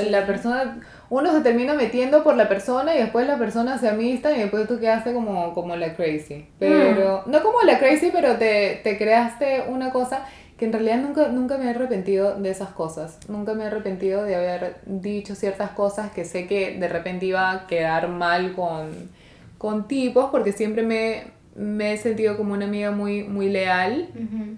[0.10, 4.32] la persona, uno se termina metiendo por la persona y después la persona se amista
[4.36, 6.48] y después tú quedaste como, como la crazy.
[6.60, 7.32] Pero, mm.
[7.32, 10.26] no como la crazy, pero te, te creaste una cosa
[10.58, 13.20] que en realidad nunca, nunca me he arrepentido de esas cosas.
[13.28, 17.52] Nunca me he arrepentido de haber dicho ciertas cosas que sé que de repente iba
[17.52, 19.10] a quedar mal con,
[19.58, 24.10] con tipos, porque siempre me, me he sentido como una amiga muy, muy leal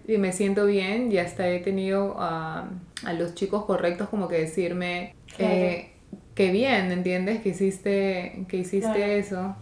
[0.07, 2.69] y me siento bien y hasta he tenido a
[3.17, 5.91] los chicos correctos como que decirme eh,
[6.35, 7.41] que bien, ¿entiendes?
[7.41, 9.55] Que hiciste, que hiciste eso.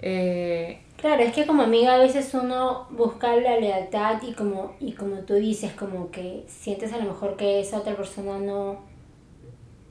[0.00, 4.92] Eh, claro, es que como amiga a veces uno busca la lealtad y como, y
[4.92, 8.80] como tú dices, como que sientes a lo mejor que esa otra persona no,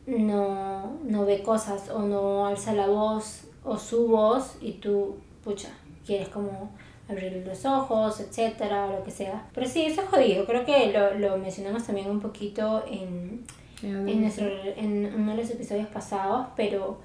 [0.05, 5.69] no, no ve cosas o no alza la voz o su voz y tú, pucha,
[6.05, 6.71] quieres como
[7.09, 9.47] abrir los ojos, etcétera, o lo que sea.
[9.53, 10.45] Pero sí, eso es jodido.
[10.45, 13.43] Creo que lo, lo mencionamos también un poquito en,
[13.81, 16.99] en, nuestro, en uno de los episodios pasados, pero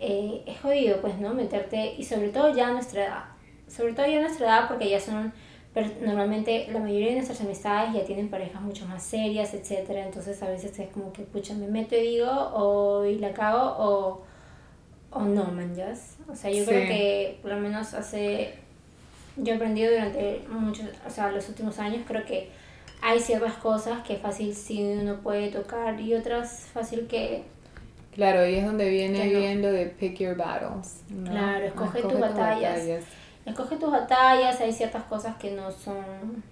[0.00, 1.34] eh, es jodido, pues, ¿no?
[1.34, 3.24] Meterte, y sobre todo ya a nuestra edad,
[3.66, 5.32] sobre todo ya a nuestra edad, porque ya son,
[6.00, 10.48] normalmente la mayoría de nuestras amistades ya tienen parejas mucho más serias, etcétera, entonces a
[10.48, 14.22] veces es como que, pucha, me meto y digo, o y la cago, o,
[15.10, 15.74] o no, man,
[16.30, 18.54] O sea, yo creo que por lo menos hace,
[19.38, 22.50] yo he aprendido durante muchos, o sea, los últimos años, creo que
[23.00, 27.44] hay ciertas cosas que fácil sí uno puede tocar y otras fácil que
[28.18, 31.02] Claro, y es donde viene bien lo de pick your battles.
[31.24, 33.04] Claro, escoge, tus, batallas.
[33.46, 36.42] Escoge tus batallas, hay ciertas cosas que no son...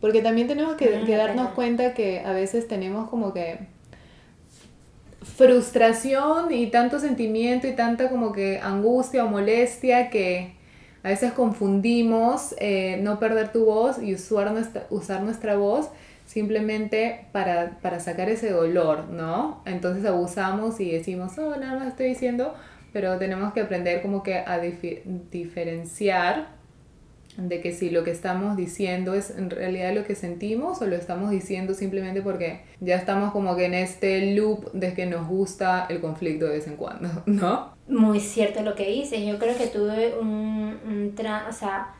[0.00, 3.58] Porque también tenemos que, darnos cuenta que a veces tenemos como que
[5.20, 10.54] frustración y tanto sentimiento y tanta como que angustia o molestia que
[11.06, 15.88] a veces confundimos eh, no perder tu voz y usar nuestra, usar nuestra voz
[16.24, 19.62] simplemente para, para sacar ese dolor, ¿no?
[19.66, 22.54] Entonces abusamos y decimos, oh, nada más estoy diciendo,
[22.92, 26.48] pero tenemos que aprender como que a diferenciar
[27.36, 30.96] de que si lo que estamos diciendo es en realidad lo que sentimos o lo
[30.96, 35.86] estamos diciendo simplemente porque ya estamos como que en este loop de que nos gusta
[35.88, 37.75] el conflicto de vez en cuando, ¿no?
[37.88, 39.24] Muy cierto lo que dices.
[39.24, 41.14] Yo creo que tuve un, un
[41.48, 41.94] o sea,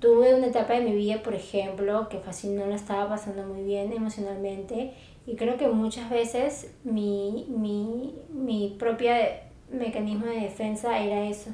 [0.00, 3.62] tuve una etapa de mi vida, por ejemplo, que fácil no la estaba pasando muy
[3.62, 4.94] bien emocionalmente
[5.26, 11.50] y creo que muchas veces mi, mi, mi propia mecanismo de defensa era eso.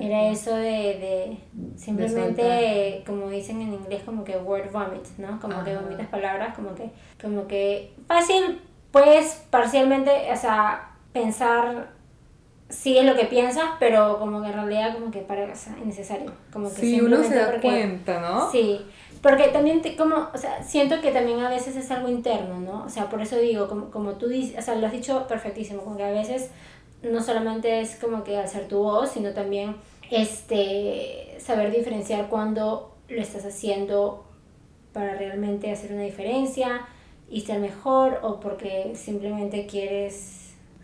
[0.00, 1.38] era eso de, de
[1.76, 5.40] simplemente, como dicen en inglés, como que word vomit, ¿no?
[5.40, 8.60] Como que vomitas palabras, como que, como que fácil,
[8.90, 11.92] puedes parcialmente, o sea, pensar
[12.70, 16.32] sí es lo que piensas, pero como que en realidad como que para es innecesario.
[16.52, 18.50] Como que sí, uno se da cuenta, ¿no?
[18.50, 18.80] Sí,
[19.20, 22.84] porque también te, como, o sea, siento que también a veces es algo interno, ¿no?
[22.84, 25.82] O sea, por eso digo, como, como tú dices, o sea, lo has dicho perfectísimo,
[25.82, 26.50] como que a veces
[27.02, 29.76] no solamente es como que hacer tu voz, sino también
[30.10, 34.24] este saber diferenciar cuando lo estás haciendo
[34.92, 36.86] para realmente hacer una diferencia
[37.28, 40.39] y ser mejor o porque simplemente quieres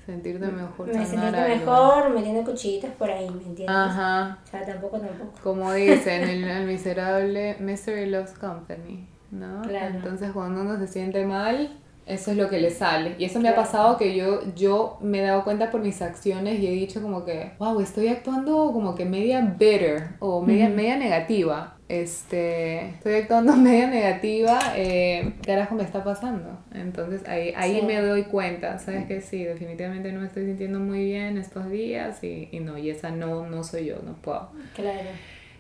[0.07, 0.87] sentirte mejor.
[0.87, 3.69] Me sentirte mejor metiendo cuchillitos por ahí, ¿me entiendes?
[3.69, 4.39] Ajá.
[4.45, 5.33] O sea, tampoco, tampoco.
[5.43, 9.63] Como dicen, el, el miserable Misery Loves Company, ¿no?
[9.63, 9.97] Claro.
[9.97, 13.17] Entonces cuando uno se siente mal, eso es lo que le sale.
[13.19, 16.61] Y eso me ha pasado que yo, yo me he dado cuenta por mis acciones
[16.61, 20.97] y he dicho como que, wow, estoy actuando como que media bitter o media, media
[20.97, 21.77] negativa.
[21.89, 26.59] Este, estoy actuando media negativa, eh, ¿qué carajo me está pasando?
[26.81, 31.05] Entonces ahí, ahí me doy cuenta, ¿sabes que Sí, definitivamente no me estoy sintiendo muy
[31.05, 34.51] bien estos días y, y no, y esa no, no soy yo, no puedo.
[34.75, 35.09] Claro.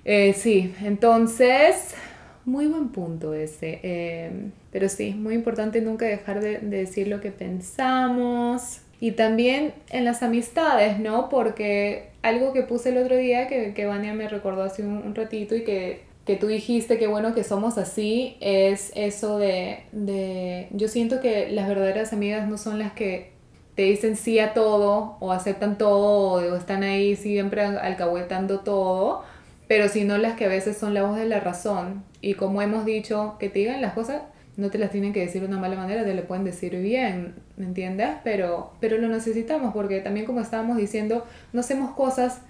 [0.09, 1.96] Eh, sí, entonces,
[2.44, 3.81] muy buen punto ese.
[3.83, 4.31] Eh,
[4.70, 8.83] pero sí, muy importante nunca dejar de, decir lo que pensamos.
[9.00, 11.29] Y también en las amistades, ¿no?
[11.29, 15.57] Porque algo que puse el otro día que, que Vania me recordó hace un, ratito
[15.57, 20.69] y que, que, tú dijiste que bueno que somos así, es eso de, de...
[20.73, 23.33] Yo siento que las verdaderas amigas no son las que
[23.75, 29.23] te dicen sí a todo o aceptan todo o están ahí siempre alcahuetando todo,
[29.69, 32.05] pero sino las que a veces son la voz de la razón.
[32.21, 34.23] Y como hemos dicho, que te digan las cosas
[34.57, 37.35] no te las tienen que decir de una mala manera, te lo pueden decir bien,
[37.57, 38.09] ¿me entiendes?
[38.25, 42.41] Pero, pero lo necesitamos porque también como estábamos diciendo, no hacemos cosas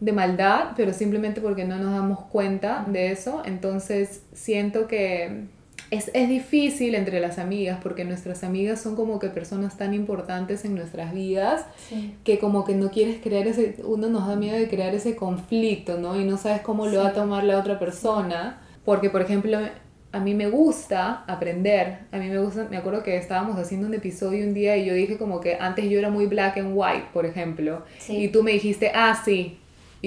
[0.00, 3.42] de maldad, pero simplemente porque no nos damos cuenta de eso.
[3.44, 5.44] Entonces siento que
[5.90, 10.64] es, es difícil entre las amigas porque nuestras amigas son como que personas tan importantes
[10.64, 11.64] en nuestras vidas
[12.24, 15.98] que como que no quieres crear ese, uno nos da miedo de crear ese conflicto,
[15.98, 16.20] ¿no?
[16.20, 18.62] Y no sabes cómo lo va a tomar la otra persona.
[18.84, 19.58] Porque, por ejemplo,
[20.12, 23.94] a mí me gusta aprender, a mí me gusta, me acuerdo que estábamos haciendo un
[23.94, 27.08] episodio un día y yo dije como que antes yo era muy black and white,
[27.12, 29.58] por ejemplo, y tú me dijiste, ah, sí,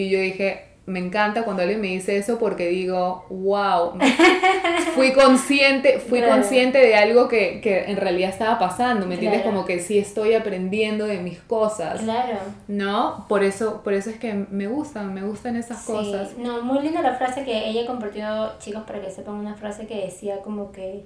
[0.04, 3.94] y yo dije, me encanta cuando alguien me dice eso porque digo, wow,
[4.96, 9.44] fui consciente, fui consciente de algo que, que, en realidad estaba pasando, ¿me entiendes?
[9.44, 12.02] Como que sí estoy aprendiendo de mis cosas.
[12.02, 12.38] Claro.
[12.68, 13.26] ¿No?
[13.30, 16.38] Por eso, por eso es que me gustan, me gustan esas cosas.
[16.38, 20.06] No, muy linda la frase que ella compartió, chicos, para que sepan una frase que
[20.06, 21.04] decía como que,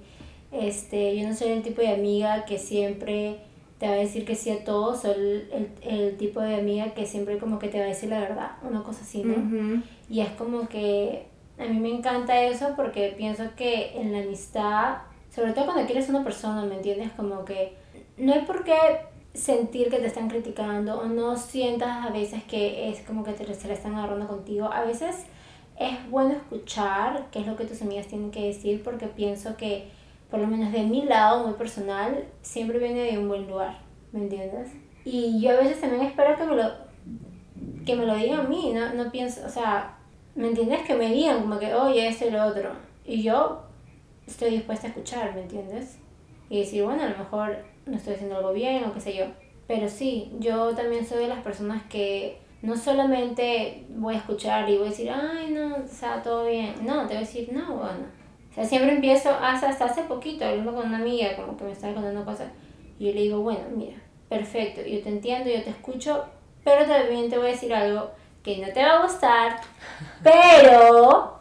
[0.52, 3.38] este, yo no soy el tipo de amiga que siempre
[3.84, 7.06] te va a decir que sí a todo, soy el, el, tipo de amiga que
[7.06, 9.84] siempre como que te va a decir la verdad, una cosa así, ¿no?
[10.10, 11.26] Y es como que
[11.60, 16.08] a mí me encanta eso porque pienso que en la amistad, sobre todo cuando quieres
[16.08, 17.12] una persona, ¿me entiendes?
[17.12, 17.74] Como que
[18.16, 18.78] no hay por qué
[19.34, 23.54] sentir que te están criticando o no sientas a veces que es como que te,
[23.54, 24.72] se la están agarrando contigo.
[24.72, 25.26] A veces
[25.78, 29.90] es bueno escuchar qué es lo que tus amigas tienen que decir porque pienso que
[30.34, 33.78] por lo menos de mi lado, muy personal, siempre viene de un buen lugar,
[34.12, 34.72] ¿me entiendes?
[35.06, 36.72] Y yo a veces también espero que me lo,
[37.86, 39.96] que me lo digan a mí, no, no pienso, o sea,
[40.34, 40.82] ¿me entiendes?
[40.88, 42.72] Que me digan como que, oye, esto y otro.
[43.06, 43.62] Y yo
[44.26, 46.00] estoy dispuesta a escuchar, ¿me entiendes?
[46.50, 47.56] Y decir, bueno, a lo mejor
[47.86, 49.26] no estoy haciendo algo bien o qué sé yo.
[49.68, 54.78] Pero sí, yo también soy de las personas que no solamente voy a escuchar y
[54.80, 56.74] voy a decir, ay, no, o sea, todo bien.
[56.82, 58.23] No, te voy a decir, no, bueno.
[58.54, 61.72] O sea, siempre empiezo, hasta, hasta hace poquito, hablando con una amiga, como que me
[61.72, 62.52] estaba contando cosas.
[63.00, 63.98] Y yo le digo, bueno, mira,
[64.30, 66.26] perfecto, yo te entiendo, yo te escucho,
[66.64, 68.12] pero también te voy a decir algo
[68.44, 69.60] que no te va a gustar,
[70.24, 71.40] pero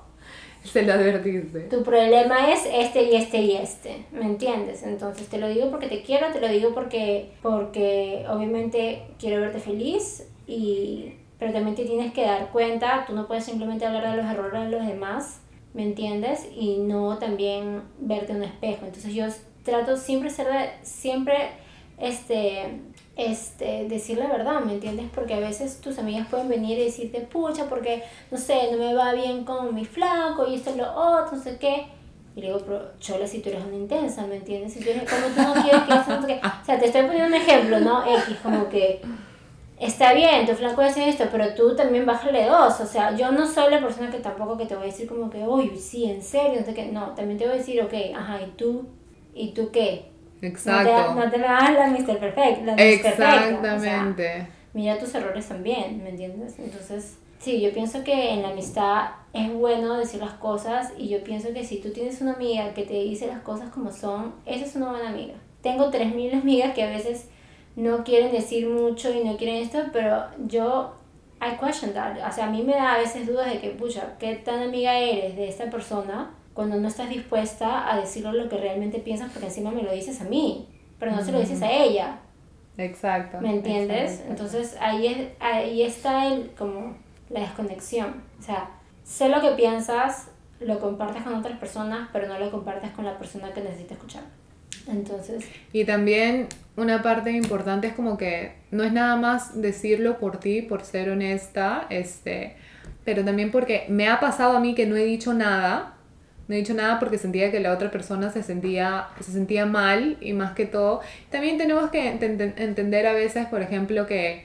[0.65, 1.61] se lo advertiste.
[1.63, 4.83] Tu problema es este y este y este, ¿me entiendes?
[4.85, 9.59] Entonces te lo digo porque te quiero, te lo digo porque, porque obviamente quiero verte
[9.59, 14.23] feliz, y, pero también te tienes que dar cuenta, tú no puedes simplemente hablar de
[14.23, 15.42] los errores de los demás,
[15.75, 16.47] ¿me entiendes?
[16.55, 18.87] Y no también verte en un espejo.
[18.87, 19.27] Entonces yo
[19.65, 21.51] trato siempre ser de, siempre
[21.99, 22.81] este,
[23.17, 25.07] este, decir la verdad, ¿me entiendes?
[25.15, 28.95] Porque a veces tus amigas pueden venir y decirte, pucha, porque, no sé, no me
[28.95, 31.87] va bien con mi flaco y esto es lo otro, no sé qué.
[32.35, 34.73] Y le digo, pero Chola, si tú eres una intensa, ¿me entiendes?
[34.73, 36.19] Si tú eres como tú no quieres que eso.
[36.63, 38.05] O sea, te estoy poniendo un ejemplo, ¿no?
[38.07, 39.03] X, como que
[39.85, 42.81] está bien, tu flaco hace esto, pero tú también bájale dos.
[42.81, 45.29] O sea, yo no soy la persona que tampoco que te voy a decir como
[45.29, 46.87] que, uy, sí, en serio, no sé qué.
[46.87, 48.87] No, también te voy a decir, ok, ajá, ¿y tú?
[49.35, 50.13] ¿Y tú qué?
[50.41, 51.15] Exacto.
[51.15, 52.19] No te, no hagas la Mr.
[52.19, 54.49] Perfect, la Exactamente.
[54.75, 56.59] mira tus errores también, ¿me entiendes?
[56.59, 61.23] Entonces, sí, yo pienso que en la amistad es bueno decir las cosas y yo
[61.23, 64.65] pienso que si tú tienes una amiga que te dice las cosas como son, esa
[64.65, 65.35] es una buena amiga.
[65.63, 67.29] Tengo 3.000 amigas que a veces
[67.77, 70.95] no quieren decir mucho y no quieren esto, pero yo
[71.41, 72.17] I question that.
[72.29, 74.97] O sea, a mí me da a veces dudas de que, pucha, ¿qué tan amiga
[74.99, 76.37] eres de esta persona?
[76.55, 80.21] cuando no estás dispuesta a decirle lo que realmente piensas porque encima me lo dices
[80.21, 80.69] a mí,
[80.99, 82.19] pero no se lo dices a ella.
[82.77, 83.39] Exacto.
[83.41, 84.23] ¿Me entiendes?
[84.29, 86.97] Entonces ahí, es, ahí está el, como
[87.31, 88.23] la desconexión.
[88.39, 88.71] O sea,
[89.03, 90.29] sé lo que piensas,
[90.61, 94.23] lo compartes con otras personas, pero no lo compartes con la persona que necesita escuchar.
[94.89, 95.45] Entonces...
[95.73, 100.63] Y también una parte importante es como que no es nada más decirlo por ti,
[100.63, 102.57] por ser honesta, este,
[103.05, 105.97] pero también porque me ha pasado a mí que no he dicho nada
[106.49, 110.17] no he dicho nada porque sentía que la otra persona se sentía, se sentía mal
[110.21, 111.01] y más que todo.
[111.31, 114.45] También tenemos que entender a veces, por ejemplo, que,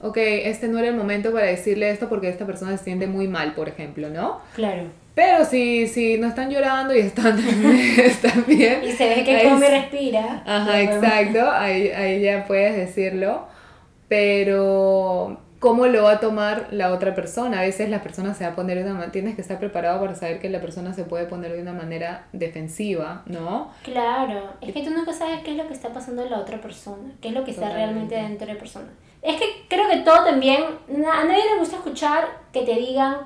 [0.00, 3.28] ok, este no era el momento para decirle esto porque esta persona se siente muy
[3.28, 4.40] mal, por ejemplo, ¿no?
[4.54, 4.84] Claro.
[5.18, 7.36] Pero si, si no están llorando y están,
[7.98, 8.84] están bien.
[8.84, 10.44] Y se ve que come y respira.
[10.46, 13.48] Ajá, exacto, ahí, ahí ya puedes decirlo.
[14.06, 17.58] Pero cómo lo va a tomar la otra persona.
[17.58, 19.98] A veces la persona se va a poner de una manera, tienes que estar preparado
[19.98, 23.72] para saber que la persona se puede poner de una manera defensiva, ¿no?
[23.82, 26.60] Claro, es que tú nunca sabes qué es lo que está pasando en la otra
[26.60, 28.86] persona, qué es lo que está realmente dentro de la persona.
[29.20, 33.16] Es que creo que todo también, a nadie le gusta escuchar que te digan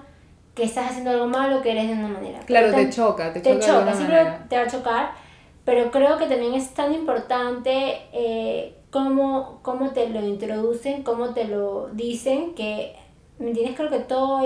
[0.55, 2.41] que estás haciendo algo malo, que eres de una manera.
[2.41, 3.93] Claro, te, choca, te, te choca.
[3.93, 5.11] choca, te va a chocar,
[5.65, 8.03] pero creo que también es tan importante...
[8.13, 12.95] Eh, cómo, cómo te lo introducen, cómo te lo dicen, que,
[13.39, 13.75] ¿me entiendes?
[13.75, 14.43] Creo que todo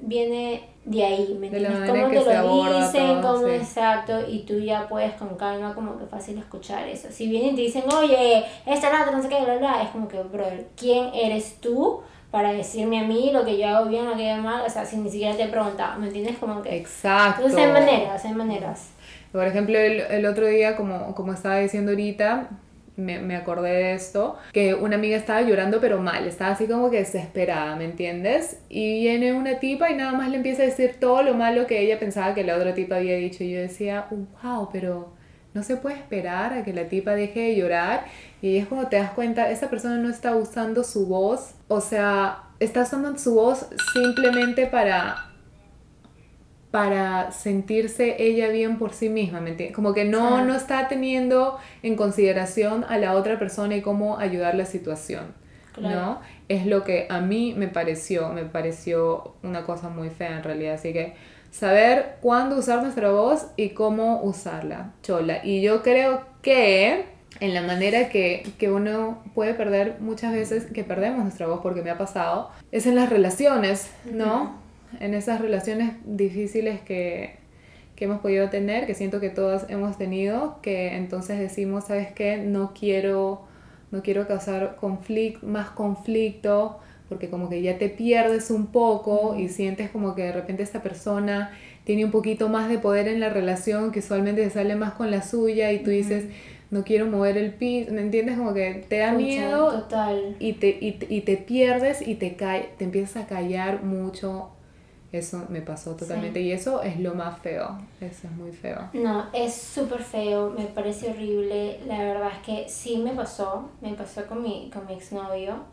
[0.00, 1.90] viene de ahí, ¿me entiendes?
[1.90, 6.38] Cómo te lo dicen, cómo exacto, y tú ya puedes con calma, como que fácil
[6.38, 7.08] escuchar eso.
[7.10, 10.08] Si vienen y te dicen, oye, esta nota, no sé qué, bla, bla, es como
[10.08, 12.00] que, brother, ¿quién eres tú?
[12.30, 14.84] Para decirme a mí lo que yo hago bien, lo que hago mal, o sea,
[14.84, 16.38] sin ni siquiera te he preguntado, ¿me entiendes?
[16.38, 16.76] Como que...
[16.76, 17.42] Exacto.
[17.44, 18.90] Entonces hay maneras, hay maneras.
[19.32, 22.48] Por ejemplo, el, el otro día, como, como estaba diciendo ahorita,
[22.96, 26.90] me, me, acordé de esto, que una amiga estaba llorando pero mal, estaba así como
[26.90, 28.60] que desesperada, ¿me entiendes?
[28.68, 31.80] Y viene una tipa y nada más le empieza a decir todo lo malo que
[31.80, 33.42] ella pensaba que la otra tipa había dicho.
[33.42, 34.06] Y yo decía,
[34.42, 35.12] wow, pero
[35.54, 38.04] no se puede esperar a que la tipa deje de llorar.
[38.40, 42.44] Y es cuando te das cuenta, esa persona no está usando su voz, o sea,
[42.60, 45.30] está usando su voz simplemente para
[46.70, 49.74] para sentirse ella bien por sí misma, ¿me entiendes?
[49.74, 54.54] Como que no, no está teniendo en consideración a la otra persona y cómo ayudar
[54.54, 55.34] la situación,
[55.80, 56.20] ¿no?
[56.48, 60.74] Es lo que a mí me pareció, me pareció una cosa muy fea en realidad,
[60.74, 61.14] así que
[61.50, 65.40] saber cuándo usar nuestra voz y cómo usarla, chola.
[65.44, 67.04] Y yo creo que
[67.40, 71.82] en la manera que, que uno puede perder muchas veces, que perdemos nuestra voz porque
[71.82, 74.60] me ha pasado, es en las relaciones, ¿no?
[74.98, 77.36] en esas relaciones difíciles que,
[77.94, 82.38] que hemos podido tener, que siento que todas hemos tenido, que entonces decimos, ¿sabes qué?
[82.38, 83.42] No quiero,
[83.92, 86.80] no quiero causar conflicto, más conflicto,
[87.10, 90.80] porque como que ya te pierdes un poco y sientes como que de repente esta
[90.82, 91.50] persona
[91.84, 95.10] tiene un poquito más de poder en la relación, que usualmente se sale más con
[95.10, 96.26] la suya y tú dices,
[96.70, 98.38] no quiero mover el piso, ¿me entiendes?
[98.38, 100.36] Como que te da miedo Total.
[100.38, 104.50] y te, y, y te pierdes y te, te empiezas a callar mucho.
[105.12, 108.88] Eso me pasó totalmente y eso es lo más feo, eso es muy feo.
[108.92, 111.80] No, es súper feo, me parece horrible.
[111.88, 115.64] La verdad es que sí me pasó, me pasó con mi, con mi exnovio,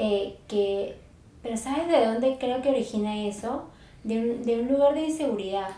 [0.00, 0.96] eh, que,
[1.42, 3.64] pero ¿sabes de dónde creo que origina eso?
[4.04, 5.70] De un, de un lugar de inseguridad.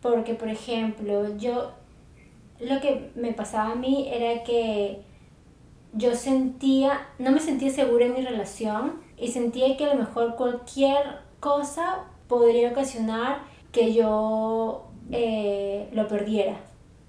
[0.00, 1.72] Porque, por ejemplo, yo,
[2.60, 5.02] lo que me pasaba a mí era que
[5.92, 10.36] yo sentía, no me sentía segura en mi relación y sentía que a lo mejor
[10.36, 16.60] cualquier cosa podría ocasionar que yo eh, lo perdiera.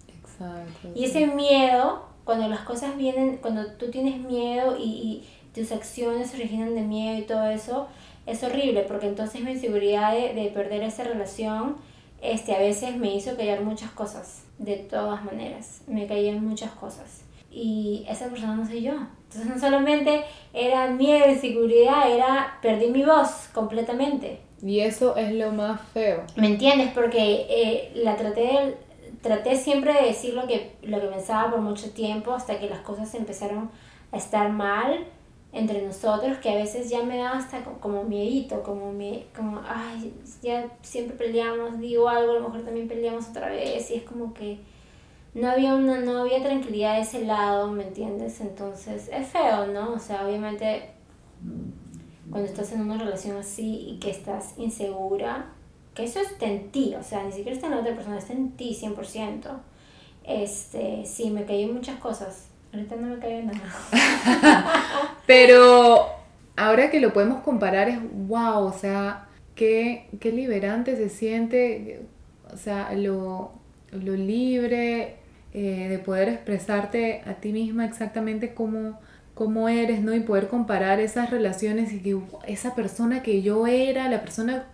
[0.08, 0.90] Exacto.
[0.96, 6.30] Y ese miedo, cuando las cosas vienen, cuando tú tienes miedo y, y tus acciones
[6.32, 7.88] se originan de miedo y todo eso,
[8.26, 11.76] es horrible porque entonces mi inseguridad de, de perder esa relación
[12.22, 17.22] este, a veces me hizo callar muchas cosas, de todas maneras, me caían muchas cosas.
[17.52, 18.94] Y esa persona no soy yo.
[18.94, 20.24] Entonces no solamente
[20.54, 24.40] era miedo, inseguridad, era perdí mi voz completamente.
[24.66, 26.24] Y eso es lo más feo.
[26.38, 26.92] ¿Me entiendes?
[26.96, 28.78] Porque eh, la traté de-
[29.22, 32.80] traté siempre de decir lo que, lo que pensaba por mucho tiempo hasta que las
[32.80, 33.70] cosas empezaron
[34.14, 35.06] a estar mal
[35.54, 39.62] entre nosotros, que a veces ya me daba hasta co- como miedito, como, mi, como,
[39.68, 44.04] ay, ya siempre peleamos, digo algo, a lo mejor también peleamos otra vez, y es
[44.04, 44.60] como que
[45.36, 48.42] no había, una, no había tranquilidad de ese lado, ¿me entiendes?
[48.42, 49.94] Entonces es feo, ¿no?
[49.94, 50.92] O sea, obviamente
[52.30, 55.54] cuando estás en una relación así y que estás insegura,
[55.94, 58.34] que eso está en ti, o sea, ni siquiera está en la otra persona, está
[58.34, 59.50] en ti 100%.
[60.24, 62.48] Este, sí, me caí en muchas cosas.
[62.74, 63.62] Ahorita no me cayó en nada.
[65.28, 66.08] Pero
[66.56, 72.02] ahora que lo podemos comparar es wow, o sea, qué, qué liberante se siente,
[72.52, 73.52] o sea, lo,
[73.92, 75.16] lo libre
[75.54, 79.00] eh, de poder expresarte a ti misma exactamente como
[79.36, 80.14] cómo eres, ¿no?
[80.16, 84.66] Y poder comparar esas relaciones y que "Wow, esa persona que yo era, la persona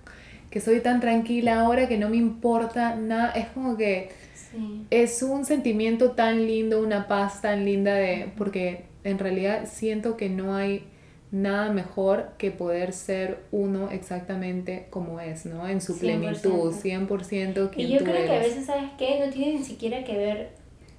[0.49, 4.09] que soy tan tranquila ahora que no me importa nada, es como que
[4.51, 4.85] Sí.
[4.89, 10.29] es un sentimiento tan lindo, una paz tan linda de porque en realidad siento que
[10.29, 10.83] no hay
[11.31, 15.67] nada mejor que poder ser uno exactamente como es, ¿no?
[15.67, 15.99] En su 100%.
[15.99, 19.23] plenitud, 100% quien Y yo tú creo que a veces, ¿sabes qué?
[19.23, 20.49] No tiene ni siquiera que ver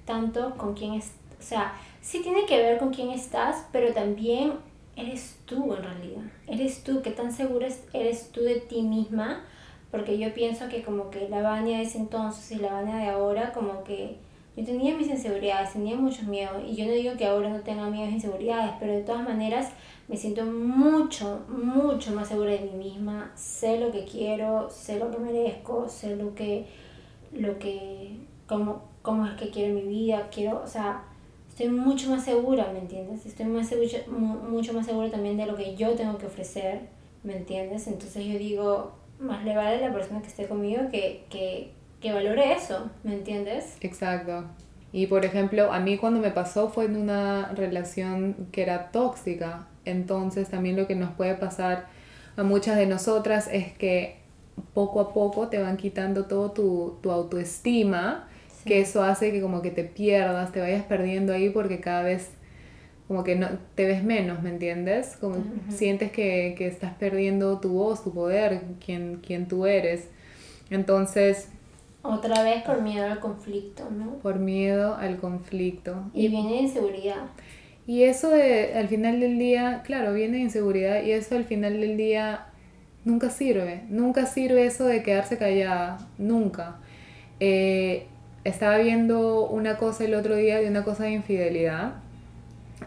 [0.05, 1.11] tanto con quién es.
[1.39, 4.53] O sea, sí tiene que ver con quién estás, pero también
[4.95, 6.21] eres tú en realidad.
[6.47, 9.43] Eres tú, qué tan segura es- eres tú de ti misma.
[9.91, 13.07] Porque yo pienso que como que la Vania de ese entonces y la Vania de
[13.09, 14.15] ahora, como que
[14.55, 16.63] yo tenía mis inseguridades, tenía muchos miedos.
[16.65, 19.69] Y yo no digo que ahora no tenga miedos e inseguridades, pero de todas maneras
[20.07, 23.31] me siento mucho, mucho más segura de mí misma.
[23.35, 26.65] Sé lo que quiero, sé lo que merezco, sé lo que,
[27.33, 28.17] lo que,
[28.47, 31.03] cómo, cómo es que quiero mi vida, quiero, o sea,
[31.49, 33.25] estoy mucho más segura, ¿me entiendes?
[33.25, 36.81] Estoy más segura, mu- mucho más segura también de lo que yo tengo que ofrecer,
[37.23, 37.87] ¿me entiendes?
[37.87, 38.91] Entonces yo digo,
[39.21, 43.13] más le vale a la persona que esté conmigo que, que, que valore eso, ¿me
[43.13, 43.77] entiendes?
[43.81, 44.45] Exacto.
[44.93, 49.67] Y por ejemplo, a mí cuando me pasó fue en una relación que era tóxica.
[49.85, 51.87] Entonces también lo que nos puede pasar
[52.35, 54.17] a muchas de nosotras es que
[54.73, 58.67] poco a poco te van quitando todo tu, tu autoestima, Sí.
[58.69, 62.29] que eso hace que como que te pierdas, te vayas perdiendo ahí porque cada vez
[63.11, 65.17] como que no te ves menos, ¿me entiendes?
[65.19, 65.45] Como Ujú.
[65.67, 70.07] sientes que, que estás perdiendo tu voz, tu poder, quién, quién tú eres.
[70.69, 71.49] Entonces,
[72.03, 74.11] Otra vez por miedo al conflicto, ¿no?
[74.19, 76.05] por miedo al conflicto.
[76.13, 77.17] Y viene de inseguridad.
[77.85, 81.81] Y eso de, al final del día, claro, viene de inseguridad y eso al final
[81.81, 82.45] del día
[83.03, 83.81] nunca sirve.
[83.89, 85.97] Nunca sirve eso de quedarse callada.
[86.17, 86.77] Nunca.
[87.41, 88.05] Eh,
[88.45, 91.95] estaba viendo una cosa el otro día de una cosa de infidelidad.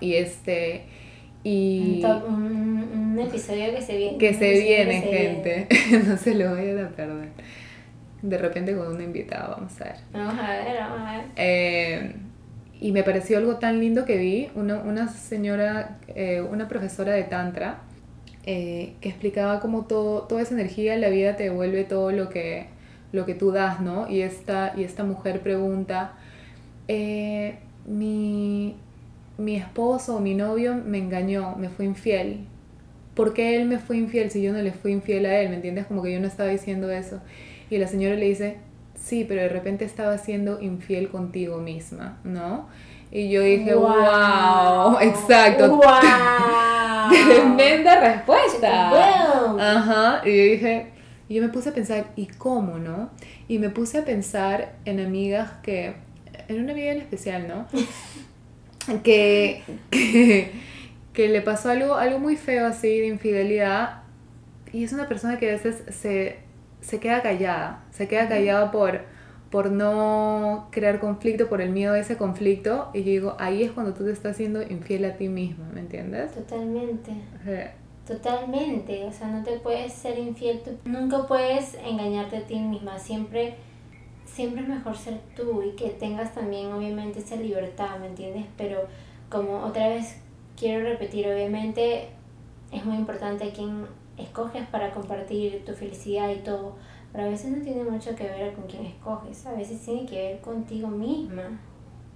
[0.01, 0.85] Y este.
[1.43, 2.03] Y.
[2.05, 4.19] Un, un- episodio que se viene.
[4.19, 5.69] Que se viene, que se gente.
[6.07, 7.29] no se lo vayan a perder.
[8.23, 9.97] De repente con una invitada, vamos a ver.
[10.13, 11.25] Vamos a ver, vamos a ver.
[11.37, 12.15] Eh,
[12.81, 17.25] y me pareció algo tan lindo que vi, una, una señora, eh, una profesora de
[17.25, 17.83] Tantra,
[18.47, 22.31] eh, que explicaba cómo todo, toda esa energía en la vida te devuelve todo lo
[22.31, 22.67] que,
[23.13, 24.11] lo que tú das, ¿no?
[24.11, 26.13] Y esta, y esta mujer pregunta,
[26.89, 28.77] eh, mi,
[29.39, 32.47] mi esposo o mi novio me engañó, me fue infiel.
[33.15, 35.49] ¿Por qué él me fue infiel si yo no le fui infiel a él?
[35.49, 35.87] ¿Me entiendes?
[35.87, 37.21] Como que yo no estaba diciendo eso.
[37.71, 38.59] Y la señora le dice,
[38.95, 42.69] sí, pero de repente estaba siendo infiel contigo misma, ¿no?
[43.11, 45.77] Y yo dije, wow, exacto.
[45.77, 45.83] ¡Wow!
[47.27, 48.91] Tremenda respuesta.
[48.91, 49.61] Wow.
[49.61, 50.23] Ajá.
[50.25, 50.87] Y yo dije,
[51.29, 53.11] Y yo me puse a pensar, ¿y cómo, no?
[53.47, 55.95] Y me puse a pensar en amigas que,
[56.49, 57.67] en una amiga en especial, ¿no?
[59.03, 60.53] que, que,
[61.13, 64.03] que le pasó algo, algo muy feo así de infidelidad.
[64.73, 66.39] Y es una persona que a veces se,
[66.81, 69.03] se queda callada, se queda callada por,
[69.51, 72.91] por no crear conflicto, por el miedo de ese conflicto.
[72.93, 75.81] Y yo digo, ahí es cuando tú te estás siendo infiel a ti mismo, ¿me
[75.81, 76.33] entiendes?
[76.33, 77.13] Totalmente.
[78.07, 80.73] Totalmente, o sea, no te puedes ser infiel, tú.
[80.85, 83.55] Nunca puedes engañarte a ti misma, siempre,
[84.35, 88.47] siempre es mejor ser tú y que tengas también obviamente esa libertad, ¿me entiendes?
[88.57, 88.81] Pero
[89.31, 90.17] como otra vez
[90.57, 92.09] quiero repetir, obviamente
[92.73, 96.75] es muy importante quién escoges para compartir tu felicidad y todo,
[97.13, 100.17] pero a veces no tiene mucho que ver con quién escoges, a veces tiene que
[100.17, 101.61] ver contigo misma,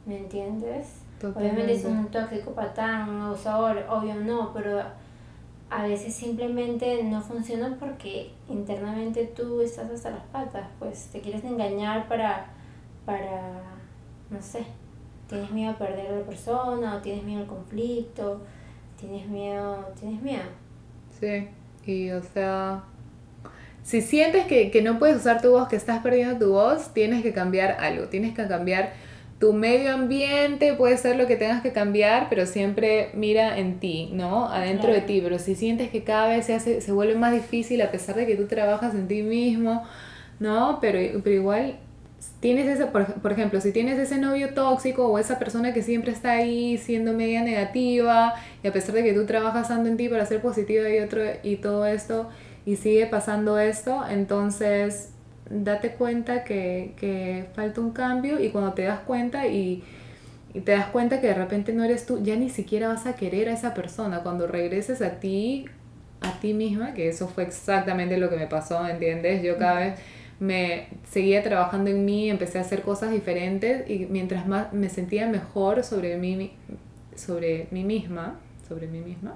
[0.04, 1.02] ¿me entiendes?
[1.22, 4.82] Obviamente es un tóxico, patán, un abusador, obvio no, pero
[5.70, 11.44] a veces simplemente no funciona porque internamente tú estás hasta las patas, pues te quieres
[11.44, 12.46] engañar para,
[13.04, 13.62] para,
[14.30, 14.64] no sé,
[15.28, 18.40] tienes miedo a perder a la persona o tienes miedo al conflicto,
[18.98, 20.44] tienes miedo, tienes miedo.
[21.20, 21.48] Sí,
[21.84, 22.84] y o sea,
[23.82, 27.22] si sientes que, que no puedes usar tu voz, que estás perdiendo tu voz, tienes
[27.22, 28.92] que cambiar algo, tienes que cambiar
[29.38, 34.10] tu medio ambiente puede ser lo que tengas que cambiar, pero siempre mira en ti,
[34.12, 34.48] ¿no?
[34.48, 35.20] Adentro de ti.
[35.22, 38.26] Pero si sientes que cada vez se, hace, se vuelve más difícil a pesar de
[38.26, 39.84] que tú trabajas en ti mismo,
[40.40, 40.78] ¿no?
[40.80, 41.78] Pero, pero igual
[42.40, 46.10] tienes ese, por, por, ejemplo, si tienes ese novio tóxico o esa persona que siempre
[46.10, 48.34] está ahí siendo media negativa
[48.64, 51.56] y a pesar de que tú trabajas en ti para ser positiva y otro y
[51.56, 52.28] todo esto
[52.66, 55.10] y sigue pasando esto, entonces
[55.50, 59.82] date cuenta que, que, falta un cambio y cuando te das cuenta y,
[60.54, 63.14] y, te das cuenta que de repente no eres tú, ya ni siquiera vas a
[63.14, 64.22] querer a esa persona.
[64.22, 65.66] Cuando regreses a ti,
[66.20, 69.42] a ti misma, que eso fue exactamente lo que me pasó, ¿entiendes?
[69.42, 70.00] Yo cada vez
[70.40, 75.26] me seguía trabajando en mí, empecé a hacer cosas diferentes y mientras más me sentía
[75.28, 76.52] mejor sobre mí,
[77.16, 78.38] sobre mí misma,
[78.68, 79.34] sobre mí misma,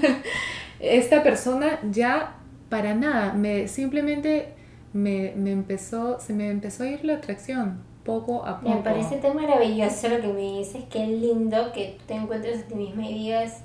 [0.80, 2.36] esta persona ya
[2.68, 4.48] para nada, me simplemente
[4.92, 8.74] me, me, empezó, se me empezó a ir la atracción poco a poco.
[8.74, 12.74] Me parece tan maravilloso lo que me dices, qué lindo que te encuentres a ti
[12.74, 13.62] misma y digas,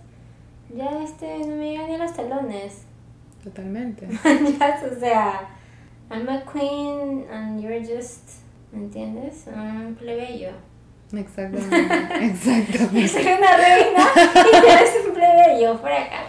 [0.76, 2.84] ya este no me llegan ni a los talones.
[3.44, 4.08] Totalmente.
[4.08, 5.50] o sea,
[6.10, 9.46] I'm a queen and you're just, ¿me entiendes?
[9.48, 10.52] Un plebeyo.
[11.14, 13.08] Exactamente, exactamente.
[13.08, 14.06] Soy una reina
[14.36, 16.24] y tú eres un plebeyo, por acá.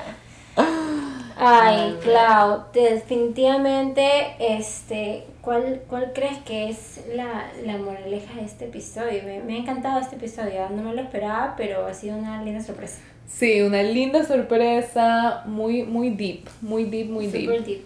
[1.39, 4.07] Ay, Clau, definitivamente,
[4.41, 9.22] este, ¿cuál, ¿cuál crees que es la, la moraleja de este episodio?
[9.22, 12.62] Me, me, ha encantado este episodio, no me lo esperaba, pero ha sido una linda
[12.62, 13.01] sorpresa.
[13.28, 17.84] Sí, una linda sorpresa, muy, muy deep, muy deep, muy Super deep.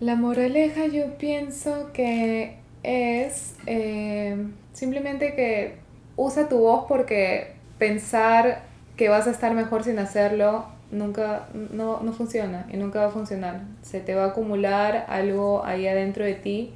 [0.00, 4.36] La moraleja yo pienso que es eh,
[4.74, 5.76] simplemente que
[6.16, 8.62] usa tu voz porque pensar
[8.96, 13.10] que vas a estar mejor sin hacerlo nunca, no, no funciona y nunca va a
[13.10, 13.62] funcionar.
[13.82, 16.72] Se te va a acumular algo ahí adentro de ti,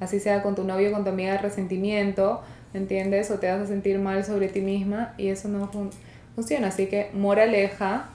[0.00, 2.42] así sea con tu novio, con tu amiga, resentimiento,
[2.74, 3.30] ¿entiendes?
[3.30, 5.70] O te vas a sentir mal sobre ti misma y eso no
[6.34, 6.68] funciona.
[6.68, 8.06] Así que, moraleja,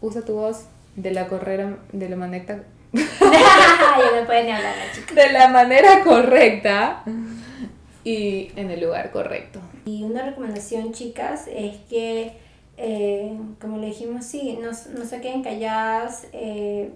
[0.00, 0.66] usa tu voz
[0.96, 2.62] de la correra, de la manera...
[5.14, 7.02] De la manera correcta
[8.04, 9.60] y en el lugar correcto.
[9.86, 12.32] Y una recomendación, chicas, es que
[12.76, 16.92] eh, como le dijimos, sí, no, no se queden calladas, eh,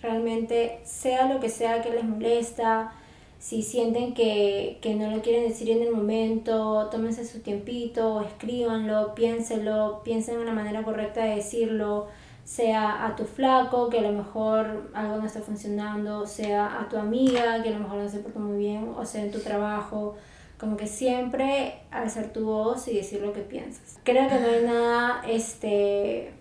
[0.00, 2.92] realmente sea lo que sea que les molesta,
[3.38, 9.14] si sienten que, que, no lo quieren decir en el momento, tómense su tiempito, escríbanlo,
[9.14, 12.06] piénselo, piensen en una manera correcta de decirlo,
[12.44, 16.96] sea a tu flaco, que a lo mejor algo no está funcionando, sea a tu
[16.96, 20.14] amiga, que a lo mejor no se portó muy bien, o sea en tu trabajo
[20.58, 23.98] como que siempre alzar tu voz y decir lo que piensas.
[24.04, 26.32] Creo que no hay nada este,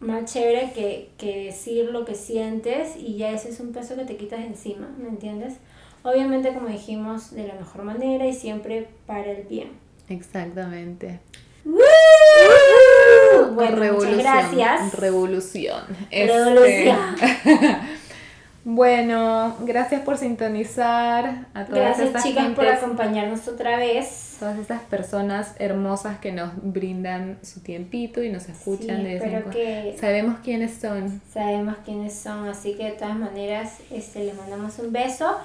[0.00, 4.04] más chévere que, que decir lo que sientes y ya ese es un peso que
[4.04, 5.54] te quitas encima, ¿me entiendes?
[6.02, 9.70] Obviamente, como dijimos, de la mejor manera y siempre para el bien.
[10.08, 11.20] Exactamente.
[13.54, 14.94] Bueno, Revolución, muchas gracias.
[15.00, 15.82] Revolución.
[16.10, 17.16] Revolución.
[18.68, 24.38] Bueno, gracias por sintonizar a todas gracias, chicas por acompañarnos otra vez.
[24.40, 29.96] Todas estas personas hermosas que nos brindan su tiempito y nos escuchan sí, de que
[30.00, 31.22] Sabemos quiénes son.
[31.32, 35.36] Sabemos quiénes son, así que de todas maneras este, les mandamos un beso.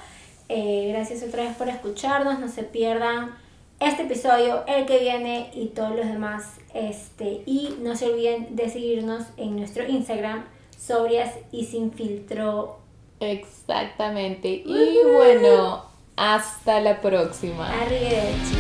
[0.50, 3.36] Eh, gracias otra vez por escucharnos, no se pierdan
[3.80, 6.56] este episodio, el que viene y todos los demás.
[6.74, 10.44] Este, y no se olviden de seguirnos en nuestro Instagram,
[10.76, 12.81] sobrias y sin filtro
[13.22, 14.64] Exactamente.
[14.66, 17.70] Y bueno, hasta la próxima.
[17.82, 18.56] Arrivederci.